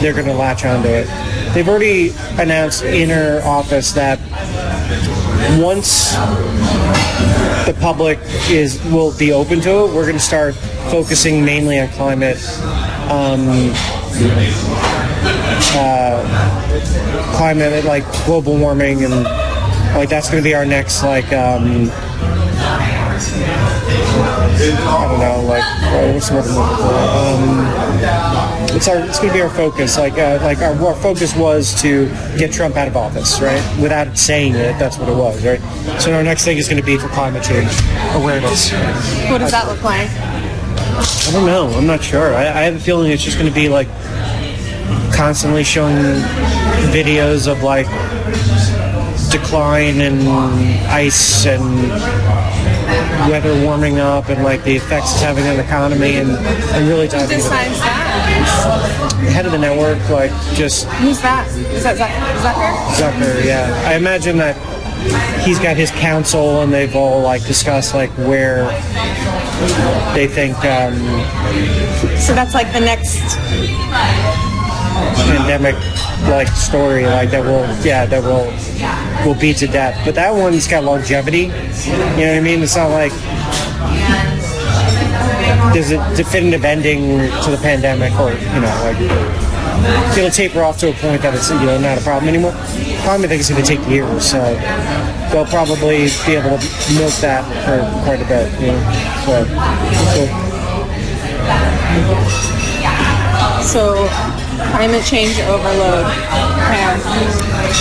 [0.00, 1.06] they're going to latch onto it.
[1.54, 4.18] They've already announced in our office that
[5.60, 6.14] once
[7.66, 10.54] the public is will be open to it, we're going to start
[10.90, 12.38] focusing mainly on climate.
[13.10, 13.72] Um,
[15.72, 19.24] uh, climate like global warming and
[19.94, 21.90] like that's going to be our next like um,
[24.62, 25.64] I don't know, like
[26.14, 26.94] what's the word I'm looking for?
[27.16, 28.39] Um,
[28.74, 29.98] it's our, it's going to be our focus.
[29.98, 32.06] Like, uh, like our, our focus was to
[32.38, 33.62] get Trump out of office, right?
[33.80, 35.60] Without saying it, that's what it was, right?
[36.00, 37.70] So our next thing is going to be for climate change
[38.14, 38.72] awareness.
[39.30, 40.08] What does that look like?
[40.10, 41.68] I don't know.
[41.76, 42.34] I'm not sure.
[42.34, 43.88] I, I have a feeling it's just going to be like
[45.14, 45.96] constantly showing
[46.92, 47.86] videos of like
[49.30, 50.26] decline in
[50.88, 51.62] ice and
[53.28, 57.08] weather warming up and like the effects it's having on the economy and, and really
[57.08, 59.16] talking decides that?
[59.24, 61.46] the head of the network, like just Who's that?
[61.48, 62.10] Is that Zuck-
[62.40, 63.20] Zucker?
[63.20, 63.44] Zucker.
[63.44, 64.56] Yeah, I imagine that
[65.44, 68.66] he's got his council and they've all like discussed like where
[70.14, 70.94] they think um,
[72.18, 74.49] So that's like the next.
[75.26, 75.74] Pandemic
[76.28, 78.46] like story like that will yeah that will
[79.26, 80.00] will be to death.
[80.04, 81.42] But that one's got longevity.
[81.42, 82.62] You know what i mean?
[82.62, 83.12] It's not like
[85.72, 88.98] there's a definitive ending to the pandemic or you know like
[90.16, 92.52] it'll taper off to a point that it's you know not a problem anymore.
[93.02, 94.40] Probably think it's going to take years so
[95.32, 98.82] they'll probably be able to milk that for quite a bit you know
[99.24, 99.44] so,
[100.14, 100.50] so.
[103.62, 104.08] So
[104.68, 106.06] climate change overload.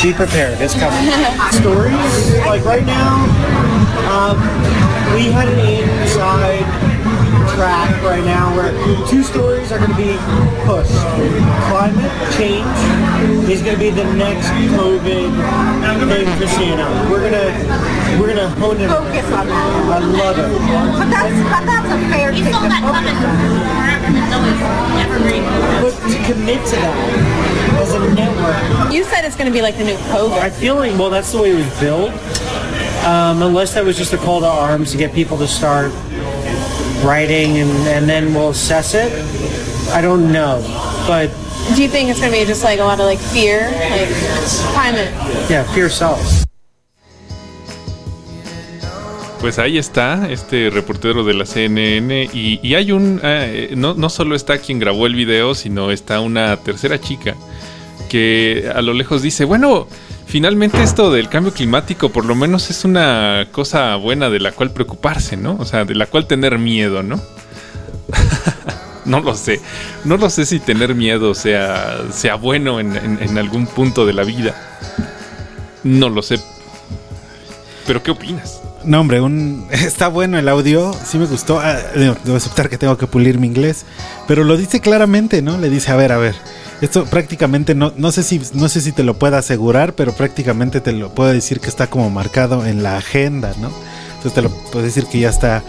[0.01, 0.61] Be prepared.
[0.61, 1.11] It's coming.
[1.51, 2.37] Stories?
[2.45, 3.25] Like right now
[4.09, 4.37] um,
[5.13, 6.65] we had an inside
[7.59, 8.71] track right now where
[9.09, 10.15] two stories are going to be
[10.63, 10.95] pushed
[11.67, 12.07] climate
[12.39, 12.63] change
[13.51, 14.47] is going to be the next
[14.79, 15.27] covid
[16.07, 17.51] thing for cnn we're going to
[18.17, 19.91] we're going to hone it Focus on that.
[19.91, 20.47] i love it
[20.95, 23.19] But that's, but that's a fair thing to focus
[25.83, 28.93] but to commit to that as a network.
[28.93, 30.39] You said it's going to be like the new COVID.
[30.39, 32.11] I feel like, well, that's the way it was built.
[33.05, 35.91] Um, unless that was just a call to arms to get people to start
[37.03, 39.11] writing and, and then we'll assess it.
[39.93, 40.61] I don't know.
[41.07, 41.29] But
[41.75, 44.09] Do you think it's going to be just like a lot of like fear, like
[44.73, 45.11] climate?
[45.49, 46.45] yeah, fear sells.
[49.39, 52.25] Pues ahí está, este reportero de la CNN.
[52.33, 53.21] Y, y hay un.
[53.23, 57.35] eh, no, no solo está quien grabó el video, sino está una tercera chica
[58.09, 59.87] que a lo lejos dice: Bueno,
[60.29, 64.69] finalmente esto del cambio climático, por lo menos es una cosa buena de la cual
[64.71, 65.57] preocuparse, ¿no?
[65.59, 67.19] O sea, de la cual tener miedo, ¿no?
[69.05, 69.59] no lo sé.
[70.05, 74.55] No lo sé si tener miedo sea, sea bueno en, algún punto de la vida.
[75.83, 76.39] No lo sé.
[77.87, 78.61] Pero, ¿qué opinas?
[78.83, 81.59] No, hombre, un, está bueno el audio, sí me gustó.
[81.59, 83.83] Ah, debo aceptar que tengo que pulir mi inglés,
[84.27, 85.57] pero lo dice claramente, ¿no?
[85.57, 86.35] Le dice, a ver, a ver,
[86.81, 90.79] esto prácticamente no, no sé si, no sé si te lo puedo asegurar, pero prácticamente
[90.81, 93.69] te lo puedo decir que está como marcado en la agenda, ¿no?
[94.15, 95.63] Entonces te lo puedo decir que ya está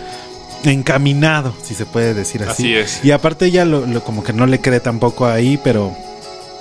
[0.65, 2.51] encaminado, si se puede decir así.
[2.65, 3.05] Así es.
[3.05, 5.95] Y aparte ella lo, lo- como que no le cree tampoco ahí, pero,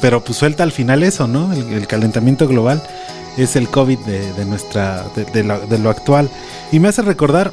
[0.01, 1.51] pero pues suelta al final eso, ¿no?
[1.53, 2.81] El, el calentamiento global
[3.37, 6.29] es el COVID de, de nuestra, de, de lo, de lo actual.
[6.71, 7.51] Y me hace recordar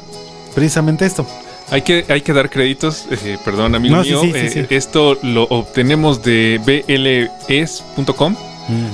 [0.55, 1.25] precisamente esto.
[1.69, 4.75] Hay que, hay que dar créditos, eh, perdón amigo No, mío, sí, sí, eh, sí.
[4.75, 8.35] esto lo obtenemos de bls.com,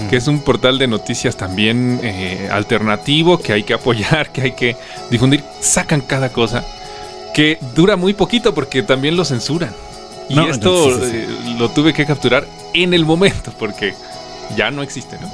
[0.10, 4.52] que es un portal de noticias también eh, alternativo que hay que apoyar, que hay
[4.54, 4.76] que
[5.12, 6.64] difundir, sacan cada cosa,
[7.34, 9.74] que dura muy poquito porque también lo censuran.
[10.30, 11.18] Y No, esto no, sí, sí, sí.
[11.18, 13.94] eh, lo tuve que capturar en el momento porque
[14.58, 15.30] ya no existe, ¿no?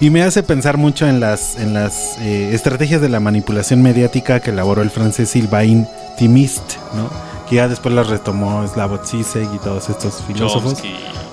[0.00, 4.40] Y me hace pensar mucho en las, en las eh, estrategias de la manipulación mediática
[4.40, 7.10] que elaboró el francés Sylvain Timist, ¿no?
[7.48, 10.74] Que ya después las retomó Slavoj Zizek y todos estos filósofos.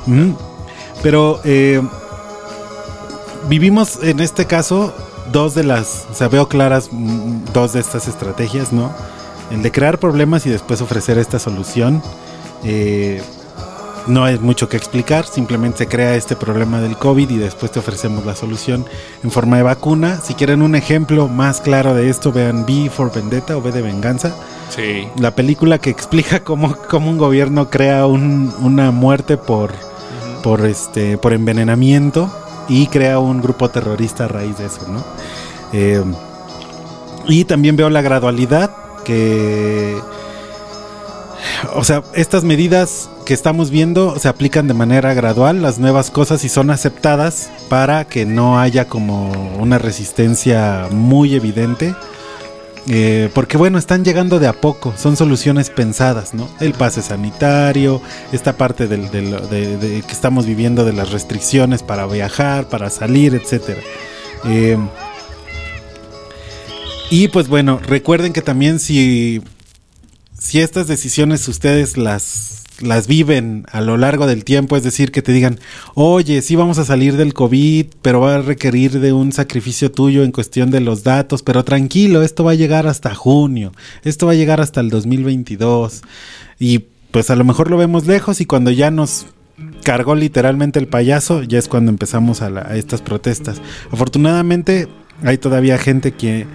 [0.07, 0.35] Ujú.
[1.03, 1.79] Pero eh,
[3.47, 4.93] vivimos en este caso
[5.31, 8.91] dos de las, o sea, veo claras mm, dos de estas estrategias, ¿no?
[9.51, 12.01] El de crear problemas y después ofrecer esta solución.
[12.63, 13.21] Eh,
[14.07, 17.79] no hay mucho que explicar, simplemente se crea este problema del COVID y después te
[17.79, 18.85] ofrecemos la solución
[19.23, 20.19] en forma de vacuna.
[20.23, 23.81] Si quieren un ejemplo más claro de esto, vean V for Vendetta o V de
[23.81, 24.35] Venganza.
[24.69, 25.07] Sí.
[25.19, 29.71] La película que explica cómo, cómo un gobierno crea un- una muerte por,
[30.43, 32.29] por, este, por envenenamiento
[32.67, 35.03] y crea un grupo terrorista a raíz de eso, ¿no?
[35.73, 36.03] Eh,
[37.27, 38.71] y también veo la gradualidad
[39.03, 39.97] que...
[41.75, 46.43] O sea, estas medidas que estamos viendo se aplican de manera gradual, las nuevas cosas
[46.43, 51.95] y son aceptadas para que no haya como una resistencia muy evidente.
[52.87, 56.47] Eh, porque bueno, están llegando de a poco, son soluciones pensadas, ¿no?
[56.59, 57.99] El pase sanitario,
[58.31, 62.91] esta parte del, del- de, de que estamos viviendo de las restricciones para viajar, para
[62.91, 63.81] salir, etcétera.
[64.43, 64.77] Eh,
[67.09, 69.41] y pues bueno, recuerden que también si,
[70.37, 75.21] si estas decisiones ustedes las, las viven a lo largo del tiempo, es decir, que
[75.21, 75.59] te digan,
[75.93, 80.23] oye, sí vamos a salir del COVID, pero va a requerir de un sacrificio tuyo
[80.23, 83.71] en cuestión de los datos, pero tranquilo, esto va a llegar hasta junio,
[84.03, 86.01] esto va a llegar hasta el 2022.
[86.59, 89.27] Y pues a lo mejor lo vemos lejos y cuando ya nos
[89.83, 93.61] cargó literalmente el payaso, ya es cuando empezamos a, la- a estas protestas.
[93.89, 94.89] Afortunadamente
[95.23, 96.45] hay todavía gente que,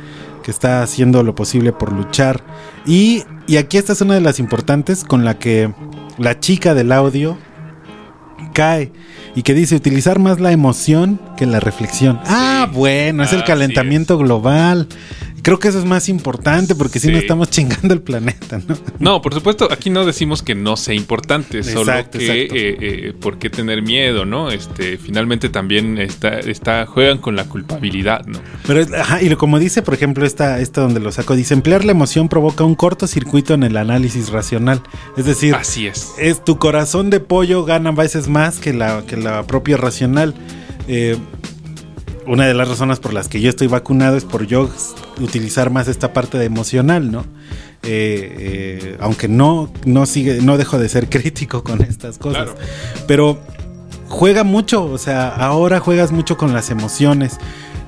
[0.42, 2.42] que está haciendo lo posible por luchar.
[2.86, 5.72] Y, y aquí esta es una de las importantes con la que
[6.18, 7.38] la chica del audio
[8.52, 8.92] cae
[9.34, 12.20] y que dice utilizar más la emoción que la reflexión.
[12.26, 14.88] Ah, bueno, es el calentamiento global.
[15.42, 18.76] Creo que eso es más importante porque si no estamos chingando el planeta, ¿no?
[18.98, 23.38] No, por supuesto, aquí no decimos que no sea importante, solo que eh, eh, por
[23.38, 24.50] qué tener miedo, ¿no?
[24.50, 28.38] Este, finalmente también está, está, juegan con la culpabilidad, ¿no?
[28.66, 31.84] Pero, ajá, y lo- como dice, por ejemplo, esta, esta donde lo saco, dice, emplear
[31.84, 34.82] la emoción provoca un cortocircuito en el análisis racional.
[35.16, 36.08] Es decir, Así es.
[36.18, 40.34] es tu corazón de pollo gana veces más que la, que la propia racional.
[40.88, 41.16] Eh,
[42.30, 44.68] una de las razones por las que yo estoy vacunado es por yo
[45.20, 47.20] utilizar más esta parte de emocional, ¿no?
[47.82, 52.48] Eh, eh, aunque no, no sigue, no dejo de ser crítico con estas cosas.
[53.06, 53.38] Pero
[54.08, 57.38] juega mucho, o sea, ahora juegas mucho con las emociones.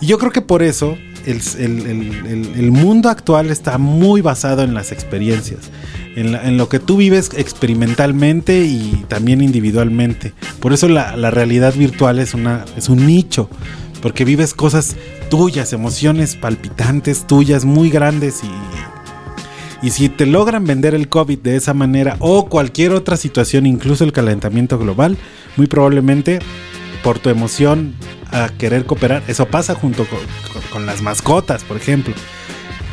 [0.00, 4.20] Y yo creo que por eso el, el- el- el- el mundo actual está muy
[4.22, 5.70] basado en las experiencias,
[6.16, 10.32] en, la- en lo que tú vives experimentalmente y también individualmente.
[10.60, 13.48] Por eso la, la realidad virtual es, una, es un nicho,
[14.02, 14.96] porque vives cosas
[15.30, 21.56] tuyas, emociones palpitantes tuyas, muy grandes y, y si te logran vender el COVID de
[21.56, 25.16] esa manera o cualquier otra situación, incluso el calentamiento global,
[25.56, 26.40] muy probablemente
[27.02, 27.94] por tu emoción
[28.30, 30.06] a querer cooperar, eso pasa junto
[30.72, 32.14] con, las mascotas, por ejemplo.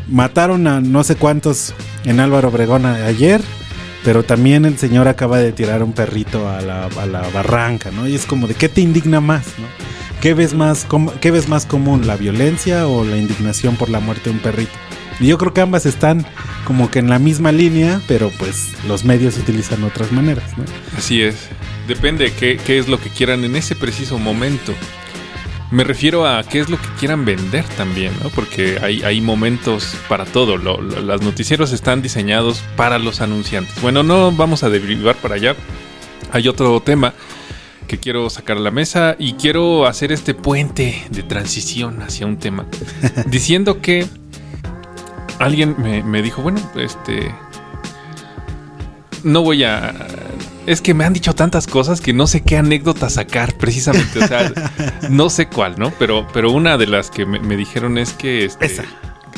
[0.08, 3.42] Mataron a no sé cuántos en Álvaro Obregón ayer,
[4.04, 8.08] pero también el señor acaba de tirar un perrito a la, a la barranca, ¿no?
[8.08, 9.68] Y es como de qué te indigna más, ¿no?
[10.22, 10.86] ¿Qué ves más,
[11.22, 14.72] qué ves más común, la violencia o la indignación por la muerte de un perrito?
[15.22, 16.26] Y yo creo que ambas están
[16.66, 20.64] como que en la misma línea, pero pues los medios utilizan otras maneras, ¿no?
[20.98, 21.48] Así es.
[21.88, 24.74] Depende qué, es lo que quieran en ese preciso momento.
[25.72, 28.30] Me refiero a qué es lo que quieran vender también, ¿no?
[28.30, 30.58] Porque hay, momentos para todo.
[30.58, 33.80] Lo- los noticieros están diseñados para los anunciantes.
[33.82, 35.56] Bueno, no vamos a derivar para allá.
[36.32, 37.14] Hay otro tema
[37.90, 42.38] que quiero sacar a la mesa y quiero hacer este puente de transición hacia un
[42.38, 42.66] tema.
[43.26, 44.06] diciendo que
[45.40, 47.34] alguien me, me dijo, bueno, este...
[49.24, 49.94] No voy a...
[50.66, 54.24] Es que me han dicho tantas cosas que no sé qué anécdota sacar precisamente.
[54.24, 54.54] O sea,
[55.10, 55.92] no sé cuál, ¿no?
[56.00, 58.46] Pero, pero una de las que me, me dijeron es que...
[58.46, 58.84] este, Esa.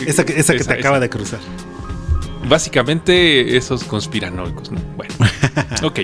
[0.06, 1.40] Esa que, esa que te acaba de cruzar.
[2.48, 4.82] Básicamente esos conspiranoicos, ¿no?
[4.98, 5.14] Bueno,
[5.84, 6.02] ok.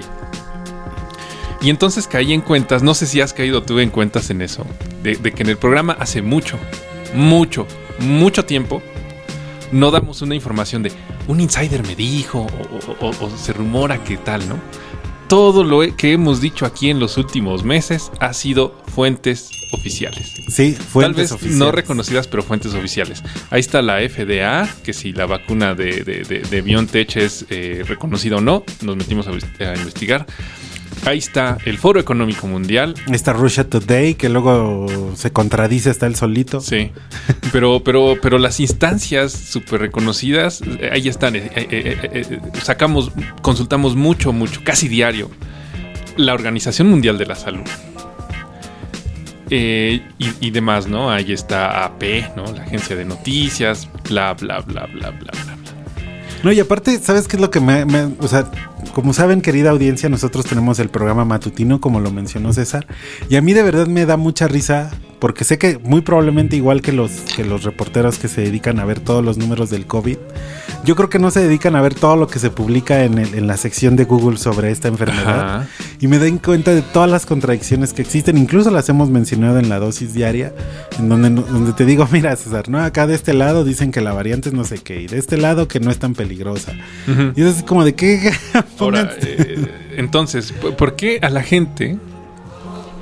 [1.61, 4.65] Y entonces caí en cuentas, no sé si has caído tú en cuentas en eso,
[5.03, 6.57] de, de que en el programa hace mucho,
[7.13, 7.65] mucho,
[7.99, 8.81] mucho tiempo
[9.71, 10.91] no damos una información de
[11.27, 14.55] un insider me dijo o, o- o- o se rumora que tal, ¿no?
[15.27, 20.31] Todo lo que hemos dicho aquí en los últimos meses ha sido fuentes oficiales.
[20.47, 21.57] Sí, Tal fuentes vez oficiales.
[21.59, 23.21] no reconocidas, pero fuentes oficiales.
[23.49, 27.83] Ahí está la FDA, que si la vacuna de, de, de- de BioNTech es eh,
[27.85, 30.25] reconocida o no, nos metimos a, a investigar.
[31.07, 32.93] Ahí está el Foro Económico Mundial.
[33.13, 36.59] Esta Russia Today, que luego se contradice hasta él solito.
[36.59, 36.91] Sí.
[37.53, 41.37] Pero, pero, pero las instancias súper reconocidas, eh, ahí están.
[41.37, 45.31] eh, eh, sacamos, consultamos mucho, mucho, casi diario.
[46.17, 47.63] La Organización Mundial de la Salud.
[49.49, 51.09] Eh, y, y demás, ¿no?
[51.09, 52.51] Ahí está AP, ¿no?
[52.51, 55.11] La agencia de noticias, bla, bla, bla, bla.
[55.11, 55.31] bla.
[56.47, 58.49] No, y aparte, ¿sabes qué es lo que me, me- O sea,
[58.93, 62.87] como saben, querida audiencia, nosotros tenemos el programa matutino, como lo mencionó César.
[63.27, 64.89] Y a mí de verdad me da mucha risa,
[65.20, 68.86] porque sé que muy probablemente igual que los, que los reporteros que se dedican a
[68.86, 70.18] ver todos los números del COVID,
[70.84, 73.34] yo creo que no se dedican a ver todo lo que se publica en, el-
[73.34, 75.55] en la sección de Google sobre esta enfermedad.
[75.61, 75.68] Ajá.
[75.99, 79.70] Y me den cuenta de todas las contradicciones que existen, incluso las hemos mencionado en
[79.70, 80.53] la dosis diaria,
[80.99, 82.80] en donde, donde te digo, mira César, ¿no?
[82.84, 85.38] Acá de este lado dicen que la variante es no sé qué, y de este
[85.38, 86.74] lado que no es tan peligrosa.
[87.07, 87.34] Ujú.
[87.36, 87.95] Y es como de.
[88.80, 89.65] Ahora, eh,
[89.97, 91.97] entonces, ¿por- ¿por qué a la gente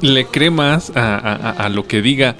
[0.01, 2.35] le cree más a, a- a- lo que diga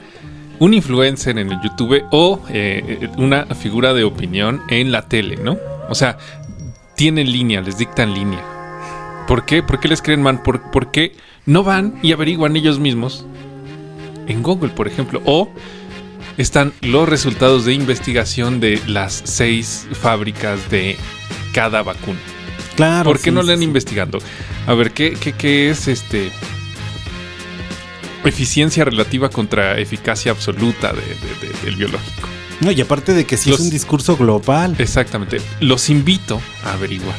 [0.60, 5.38] un influencer en el YouTube o eh, eh, una figura de opinión en la tele,
[5.38, 5.58] ¿no?
[5.90, 6.18] O sea,
[6.96, 8.44] tienen línea, les dictan línea.
[9.28, 9.64] ¿Por qué?
[9.64, 10.42] ¿Por qué les creen man?
[10.44, 11.14] ¿Por, por qué
[11.46, 13.26] no van y averiguan ellos mismos
[14.28, 15.22] en Google, por ejemplo?
[15.26, 15.50] O
[16.38, 20.96] están los resultados de investigación de las seis fábricas de
[21.54, 22.20] cada vacuna.
[22.76, 23.10] Claro.
[23.10, 23.66] ¿Por qué sí, no le han sí.
[23.66, 24.20] investigando?
[24.68, 26.32] A ver, ¿qué, qué, qué es este
[28.30, 32.28] eficiencia relativa contra eficacia absoluta de- de- de- del biológico?
[32.62, 34.76] No, y aparte de que sí Los- es un discurso global.
[34.80, 35.42] Exactamente.
[35.60, 37.16] Los invito a averiguar.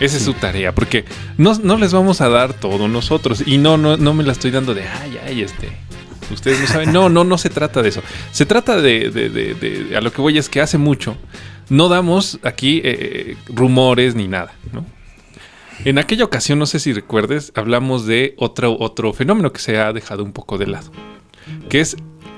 [0.00, 1.04] Esa es su tarea, porque
[1.38, 3.42] no, no les vamos a dar todo nosotros.
[3.46, 5.70] Y no, no, no me la estoy dando de ay, ay, este.
[6.32, 6.92] Ustedes no saben.
[6.92, 8.02] No, no, no se trata de eso.
[8.32, 11.16] Se trata de, de- de- de- a lo que voy es que hace mucho
[11.70, 14.84] no damos aquí eh, rumores ni nada, ¿no?
[15.84, 19.92] En aquella ocasión, no sé si recuerdes, hablamos de otro, otro fenómeno que se ha
[19.92, 20.90] dejado un poco de lado,
[21.68, 21.96] que es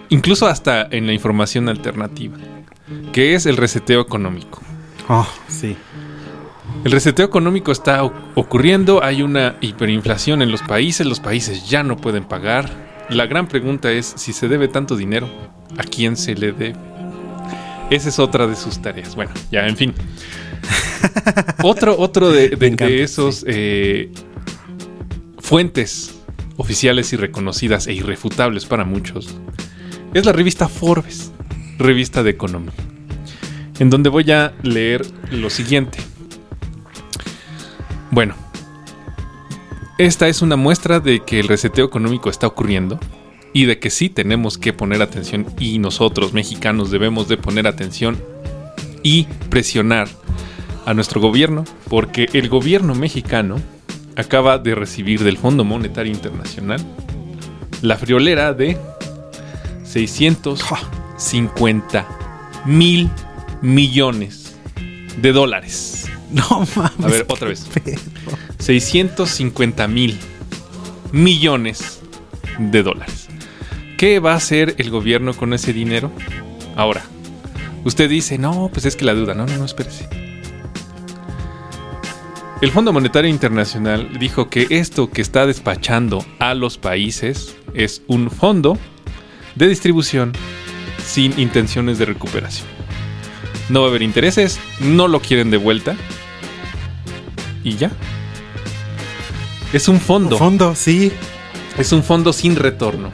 [0.08, 2.36] incluso hasta en la información alternativa,
[3.12, 4.62] que es el reseteo económico.
[5.08, 5.76] Oh, sí.
[6.84, 11.96] El reseteo económico está ocurriendo, hay una hiperinflación en los países, los países ya no
[11.96, 12.70] pueden pagar.
[13.08, 15.28] La gran pregunta es si se debe tanto dinero,
[15.78, 16.76] ¿a quién se le debe?
[17.90, 19.14] Esa es otra de sus tareas.
[19.14, 19.94] Bueno, ya, en fin.
[21.62, 22.56] otro otro de, de-
[22.88, 24.10] de esos eh,
[25.38, 26.14] fuentes
[26.56, 29.36] oficiales y reconocidas e irrefutables para muchos
[30.14, 31.30] es la revista Forbes,
[31.78, 32.72] revista de economía,
[33.78, 35.98] en donde voy a leer lo siguiente.
[38.10, 38.34] Bueno,
[39.98, 42.98] esta es una muestra de que el reseteo económico está ocurriendo
[43.52, 48.16] y de que sí tenemos que poner atención y nosotros mexicanos debemos de poner atención
[49.02, 50.08] y presionar
[50.86, 53.60] a nuestro gobierno porque el gobierno mexicano
[54.16, 56.80] acaba de recibir del Fondo Monetario Internacional
[57.82, 58.78] la friolera de
[59.84, 62.08] 650
[62.64, 63.10] mil
[63.60, 64.56] millones
[65.20, 66.08] de dólares.
[66.30, 67.04] No mames.
[67.04, 67.66] A ver, otra vez.
[68.58, 70.18] 650 mil
[71.12, 72.00] millones
[72.58, 73.28] de dólares.
[73.96, 76.10] ¿Qué va a hacer el gobierno con ese dinero?
[76.74, 77.04] Ahora,
[77.84, 79.34] usted dice, no, pues es que la duda.
[79.34, 80.25] No, no, no, espérese.
[82.62, 88.30] El Fondo Monetario Internacional dijo que esto que está despachando a los países es un
[88.30, 88.78] fondo
[89.56, 90.32] de distribución
[91.04, 92.66] sin intenciones de recuperación.
[93.68, 95.96] No va a haber intereses, no lo quieren de vuelta.
[97.62, 97.90] Y ya.
[99.74, 100.38] Es un fondo.
[100.38, 101.12] Fondo, sí.
[101.76, 103.10] Es un fondo sin retorno.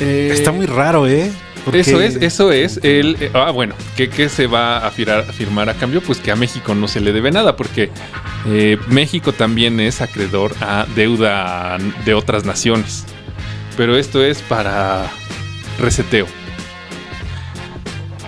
[0.00, 1.30] Eh, Está muy raro, ¿eh?
[1.66, 2.80] Porque- Eso es, eso es.
[2.82, 6.00] El, eh, ah, bueno, ¿qué, qué se va a firar- firmar a cambio?
[6.00, 7.90] Pues que a México no se le debe nada, porque
[8.46, 13.04] eh, México también es acreedor a deuda de otras naciones.
[13.76, 15.10] Pero esto es para
[15.78, 16.26] reseteo.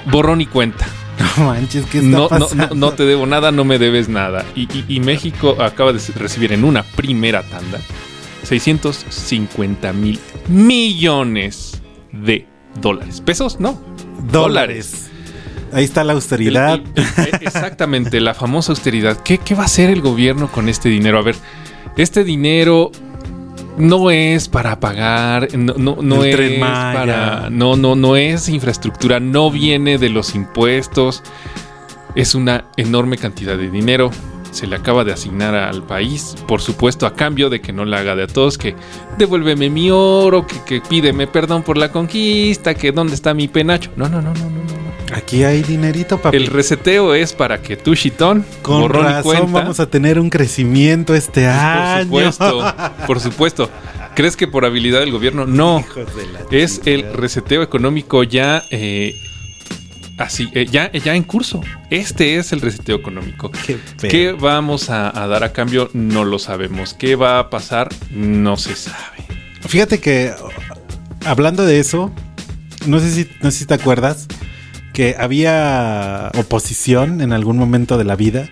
[0.06, 0.86] Borrón y cuenta.
[1.38, 4.44] No manches, ¿qué está No, no, no, no te debo nada, no me debes nada.
[4.56, 7.78] Y, y- y México acaba de recibir en una primera tanda
[8.42, 10.18] 650 mil
[10.48, 11.80] millones
[12.12, 12.47] de
[12.80, 13.20] dólares.
[13.20, 13.58] ¿Pesos?
[13.60, 13.80] No.
[14.30, 15.10] Dólares.
[15.72, 16.74] Ahí está la austeridad.
[16.74, 19.18] El- el- el- exactamente, la famosa austeridad.
[19.22, 21.18] ¿Qué, qué va a hacer el gobierno con este dinero?
[21.18, 21.36] A ver,
[21.96, 22.90] este dinero
[23.76, 27.50] no es para pagar, no, no, no es para.
[27.50, 31.22] No, no, no es infraestructura, no viene de los impuestos.
[32.14, 34.10] Es una enorme cantidad de dinero.
[34.50, 37.96] Se le acaba de asignar al país, por supuesto, a cambio de que no le
[37.96, 38.74] haga de a todos, que
[39.18, 43.90] devuélveme mi oro, que, que pídeme perdón por la conquista, que dónde está mi penacho.
[43.96, 44.50] No, no, no, no, no.
[44.50, 44.68] no.
[45.14, 46.36] Aquí hay dinerito, papi.
[46.36, 49.52] El reseteo es para que tú, Chitón, Con borrón y razón cuenta.
[49.60, 52.10] vamos a tener un crecimiento este año.
[52.10, 52.74] Por supuesto,
[53.06, 53.70] por supuesto.
[54.14, 55.46] ¿Crees que por habilidad del gobierno?
[55.46, 55.84] No.
[56.50, 59.14] Es el reseteo económico ya eh,
[60.18, 61.60] así, eh, ya, ya en curso.
[61.90, 63.50] Este es el reseteo económico.
[64.00, 65.90] ¿Qué vamos a, a dar a cambio?
[65.92, 66.94] No lo sabemos.
[66.94, 67.88] ¿Qué va a pasar?
[68.10, 69.24] No se sabe.
[69.66, 70.32] Fíjate que
[71.24, 72.12] hablando de eso,
[72.86, 74.26] no sé si, no sé si te acuerdas
[74.92, 78.48] que había oposición en algún momento de la vida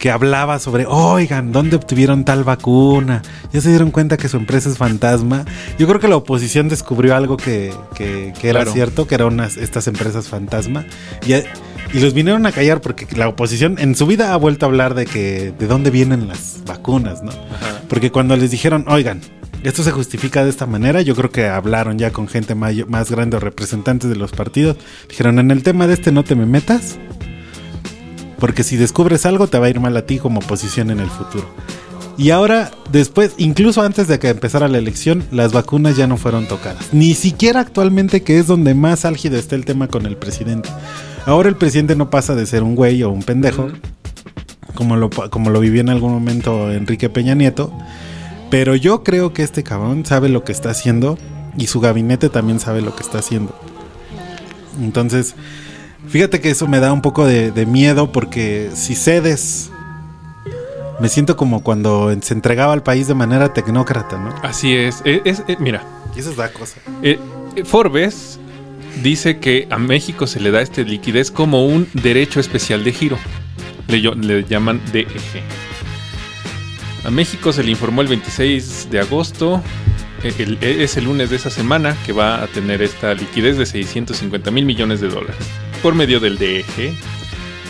[0.00, 3.20] que hablaba sobre, oigan, ¿dónde obtuvieron tal vacuna?
[3.52, 5.44] Ya se dieron cuenta que su empresa es fantasma.
[5.78, 8.72] Yo creo que la oposición descubrió algo que, que- que era Claro.
[8.72, 10.86] cierto, que eran unas, estas empresas fantasma.
[11.26, 14.68] Y, y los vinieron a callar porque la oposición en su vida ha vuelto a
[14.70, 17.32] hablar de que de dónde vienen las vacunas, ¿no?
[17.88, 19.20] Porque cuando les dijeron, oigan,
[19.64, 23.10] esto se justifica de esta manera, yo creo que hablaron ya con gente mayo- más
[23.10, 24.78] grande o representantes de los partidos.
[25.10, 26.96] Dijeron, en el tema de este no te me metas,
[28.40, 31.10] porque si descubres algo te va a ir mal a ti como oposición en el
[31.10, 31.46] futuro.
[32.18, 36.46] Y ahora, después, incluso antes de que empezara la elección, las vacunas ya no fueron
[36.48, 36.92] tocadas.
[36.92, 40.68] Ni siquiera actualmente, que es donde más álgido está el tema con el presidente.
[41.24, 43.68] Ahora el presidente no pasa de ser un güey o un pendejo,
[44.74, 47.72] como, lo, como lo vivió en algún momento Enrique Peña Nieto.
[48.50, 51.16] Pero yo creo que este cabrón sabe lo que está haciendo
[51.56, 53.54] y su gabinete también sabe lo que está haciendo.
[54.78, 55.36] Entonces,
[56.08, 59.70] fíjate que eso me da un poco de, de miedo porque si cedes,
[61.00, 64.34] me siento como cuando se entregaba al país de manera tecnócrata, ¿no?
[64.42, 65.02] Así es.
[65.04, 65.82] Es- es- eh, mira.
[66.16, 66.76] Y eso es la cosa.
[67.02, 67.18] Eh,
[67.64, 68.38] Forbes
[69.02, 73.18] dice que a México se le da este liquidez como un derecho especial de giro.
[73.88, 75.06] Le, llaman DEG.
[77.04, 79.62] A México se le informó el 26 de agosto.
[80.22, 83.64] el- eh, es el lunes de esa semana que va a tener esta liquidez de
[83.64, 85.36] 650 mil millones de dólares
[85.82, 86.94] por medio del DEG.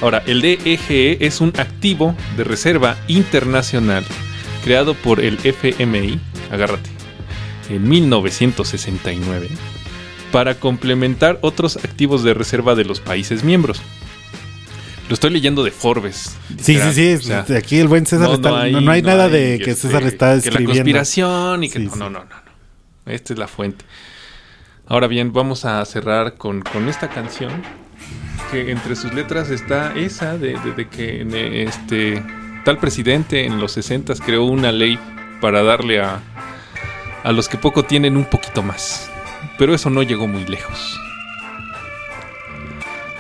[0.03, 4.05] Ahora, el DEGE es un activo de reserva internacional
[4.65, 6.19] creado por el FMI,
[6.51, 6.91] agárrate,
[7.69, 9.49] en 1969
[10.33, 13.81] para complementar otros activos de reserva de los países miembros.
[15.09, 16.37] Lo estoy leyendo de Forbes.
[16.61, 17.25] Sí, literal, sí, o sí.
[17.27, 18.69] sea, Aquí el buen César está.
[18.69, 20.69] No, no hay nada de que este, César está Que escribiendo.
[20.69, 21.99] la conspiración y que Sí, no, sí.
[21.99, 23.13] no, no, no, no.
[23.13, 23.85] Esta es la fuente.
[24.87, 27.51] Ahora bien, vamos a cerrar con, con esta canción.
[28.51, 32.23] Que entre sus letras está esa de, de- de que este
[32.65, 34.99] tal presidente en los 60 creó una ley
[35.41, 36.21] para darle a,
[37.25, 39.11] a los que poco tienen un poquito más.
[39.59, 40.99] Pero eso no llegó muy lejos.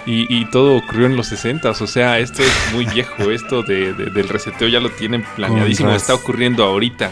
[0.06, 3.92] Y, y todo ocurrió en los 60 o sea, esto es muy viejo, esto de,
[3.92, 7.10] de- del reseteo ya lo tienen planeadísimo, está ocurriendo ahorita.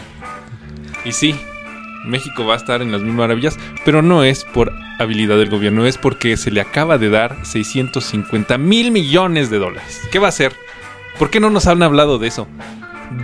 [1.05, 1.39] Y sí,
[2.05, 5.85] México va a estar en las mismas maravillas, pero no es por habilidad del gobierno,
[5.85, 10.01] es porque se le acaba de dar 650 mil millones de dólares.
[10.11, 10.53] ¿Qué va a hacer?
[11.17, 12.47] ¿Por qué no nos han hablado de eso?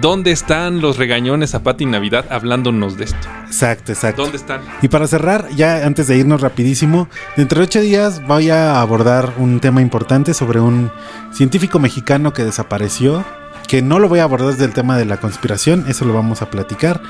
[0.01, 3.28] ¿Dónde están los regañones a Pati Navidad hablándonos de esto?
[3.45, 4.23] Exacto, exacto.
[4.23, 4.61] ¿Dónde están?
[4.82, 7.07] Y para cerrar, ya antes de irnos rapidísimo,
[7.38, 10.91] dentro de ocho días voy a abordar un tema importante sobre un
[11.32, 13.23] científico mexicano que desapareció,
[13.67, 16.41] que no lo voy a abordar desde el tema de la conspiración, eso lo vamos
[16.41, 17.01] a platicar.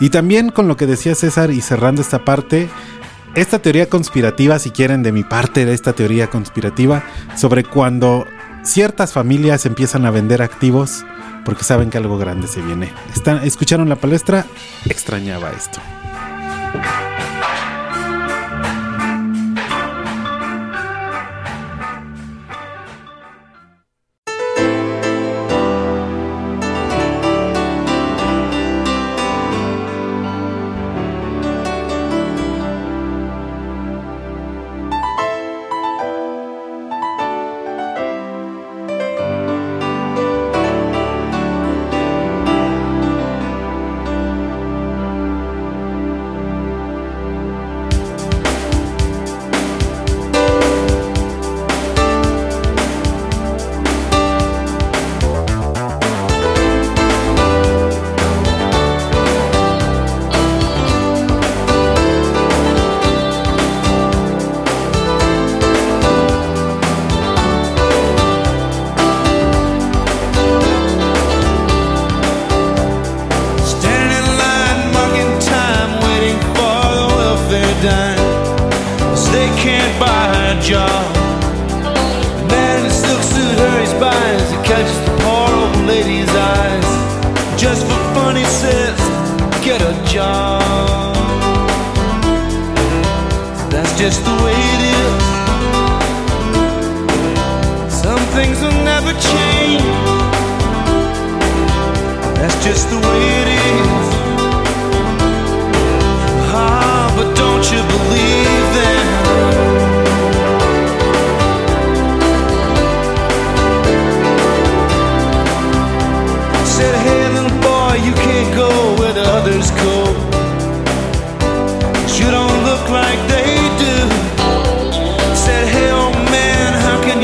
[0.00, 2.68] Y también con lo que decía César y cerrando esta parte,
[3.34, 7.02] esta teoría conspirativa, si quieren, de mi parte, de esta teoría conspirativa,
[7.36, 8.26] sobre cuando
[8.62, 11.04] ciertas familias empiezan a vender activos
[11.44, 12.92] porque saben que algo grande se viene.
[13.44, 14.44] ¿Escucharon la palestra?
[14.84, 15.80] Extrañaba esto.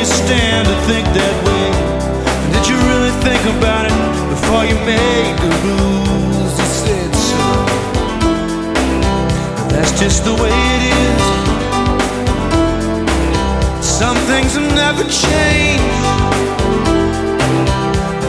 [0.03, 1.71] you stand to think that way?
[2.43, 3.95] And did you really think about it
[4.35, 6.53] before you made the rules?
[6.59, 7.43] You said so.
[9.71, 11.23] That's just the way it is.
[13.87, 16.07] Some things have never changed.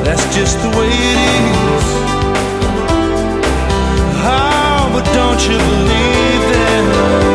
[0.06, 1.86] That's just the way it is.
[4.22, 7.33] Oh, but don't you believe that?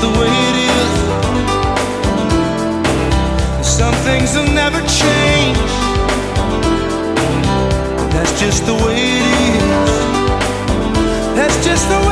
[0.00, 0.92] The way it is.
[3.66, 5.58] Some things will never change.
[8.12, 10.00] That's just the way it is.
[11.36, 12.09] That's just the way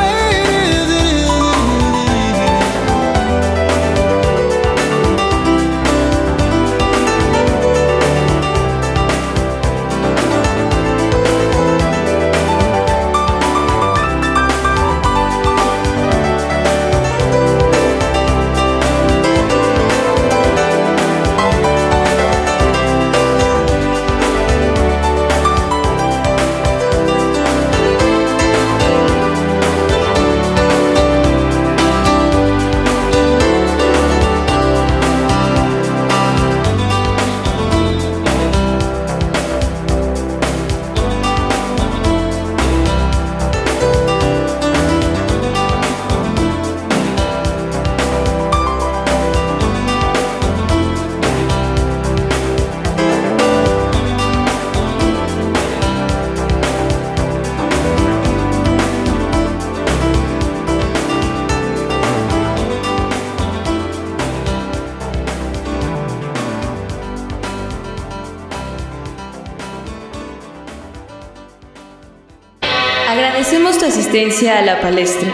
[74.19, 75.29] A la palestra.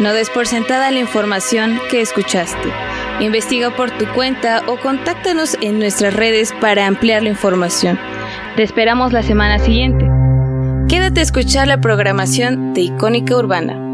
[0.00, 2.68] No des por sentada la información que escuchaste.
[3.20, 7.98] Investiga por tu cuenta o contáctanos en nuestras redes para ampliar la información.
[8.54, 10.04] Te esperamos la semana siguiente.
[10.90, 13.87] Quédate a escuchar la programación de Icónica Urbana.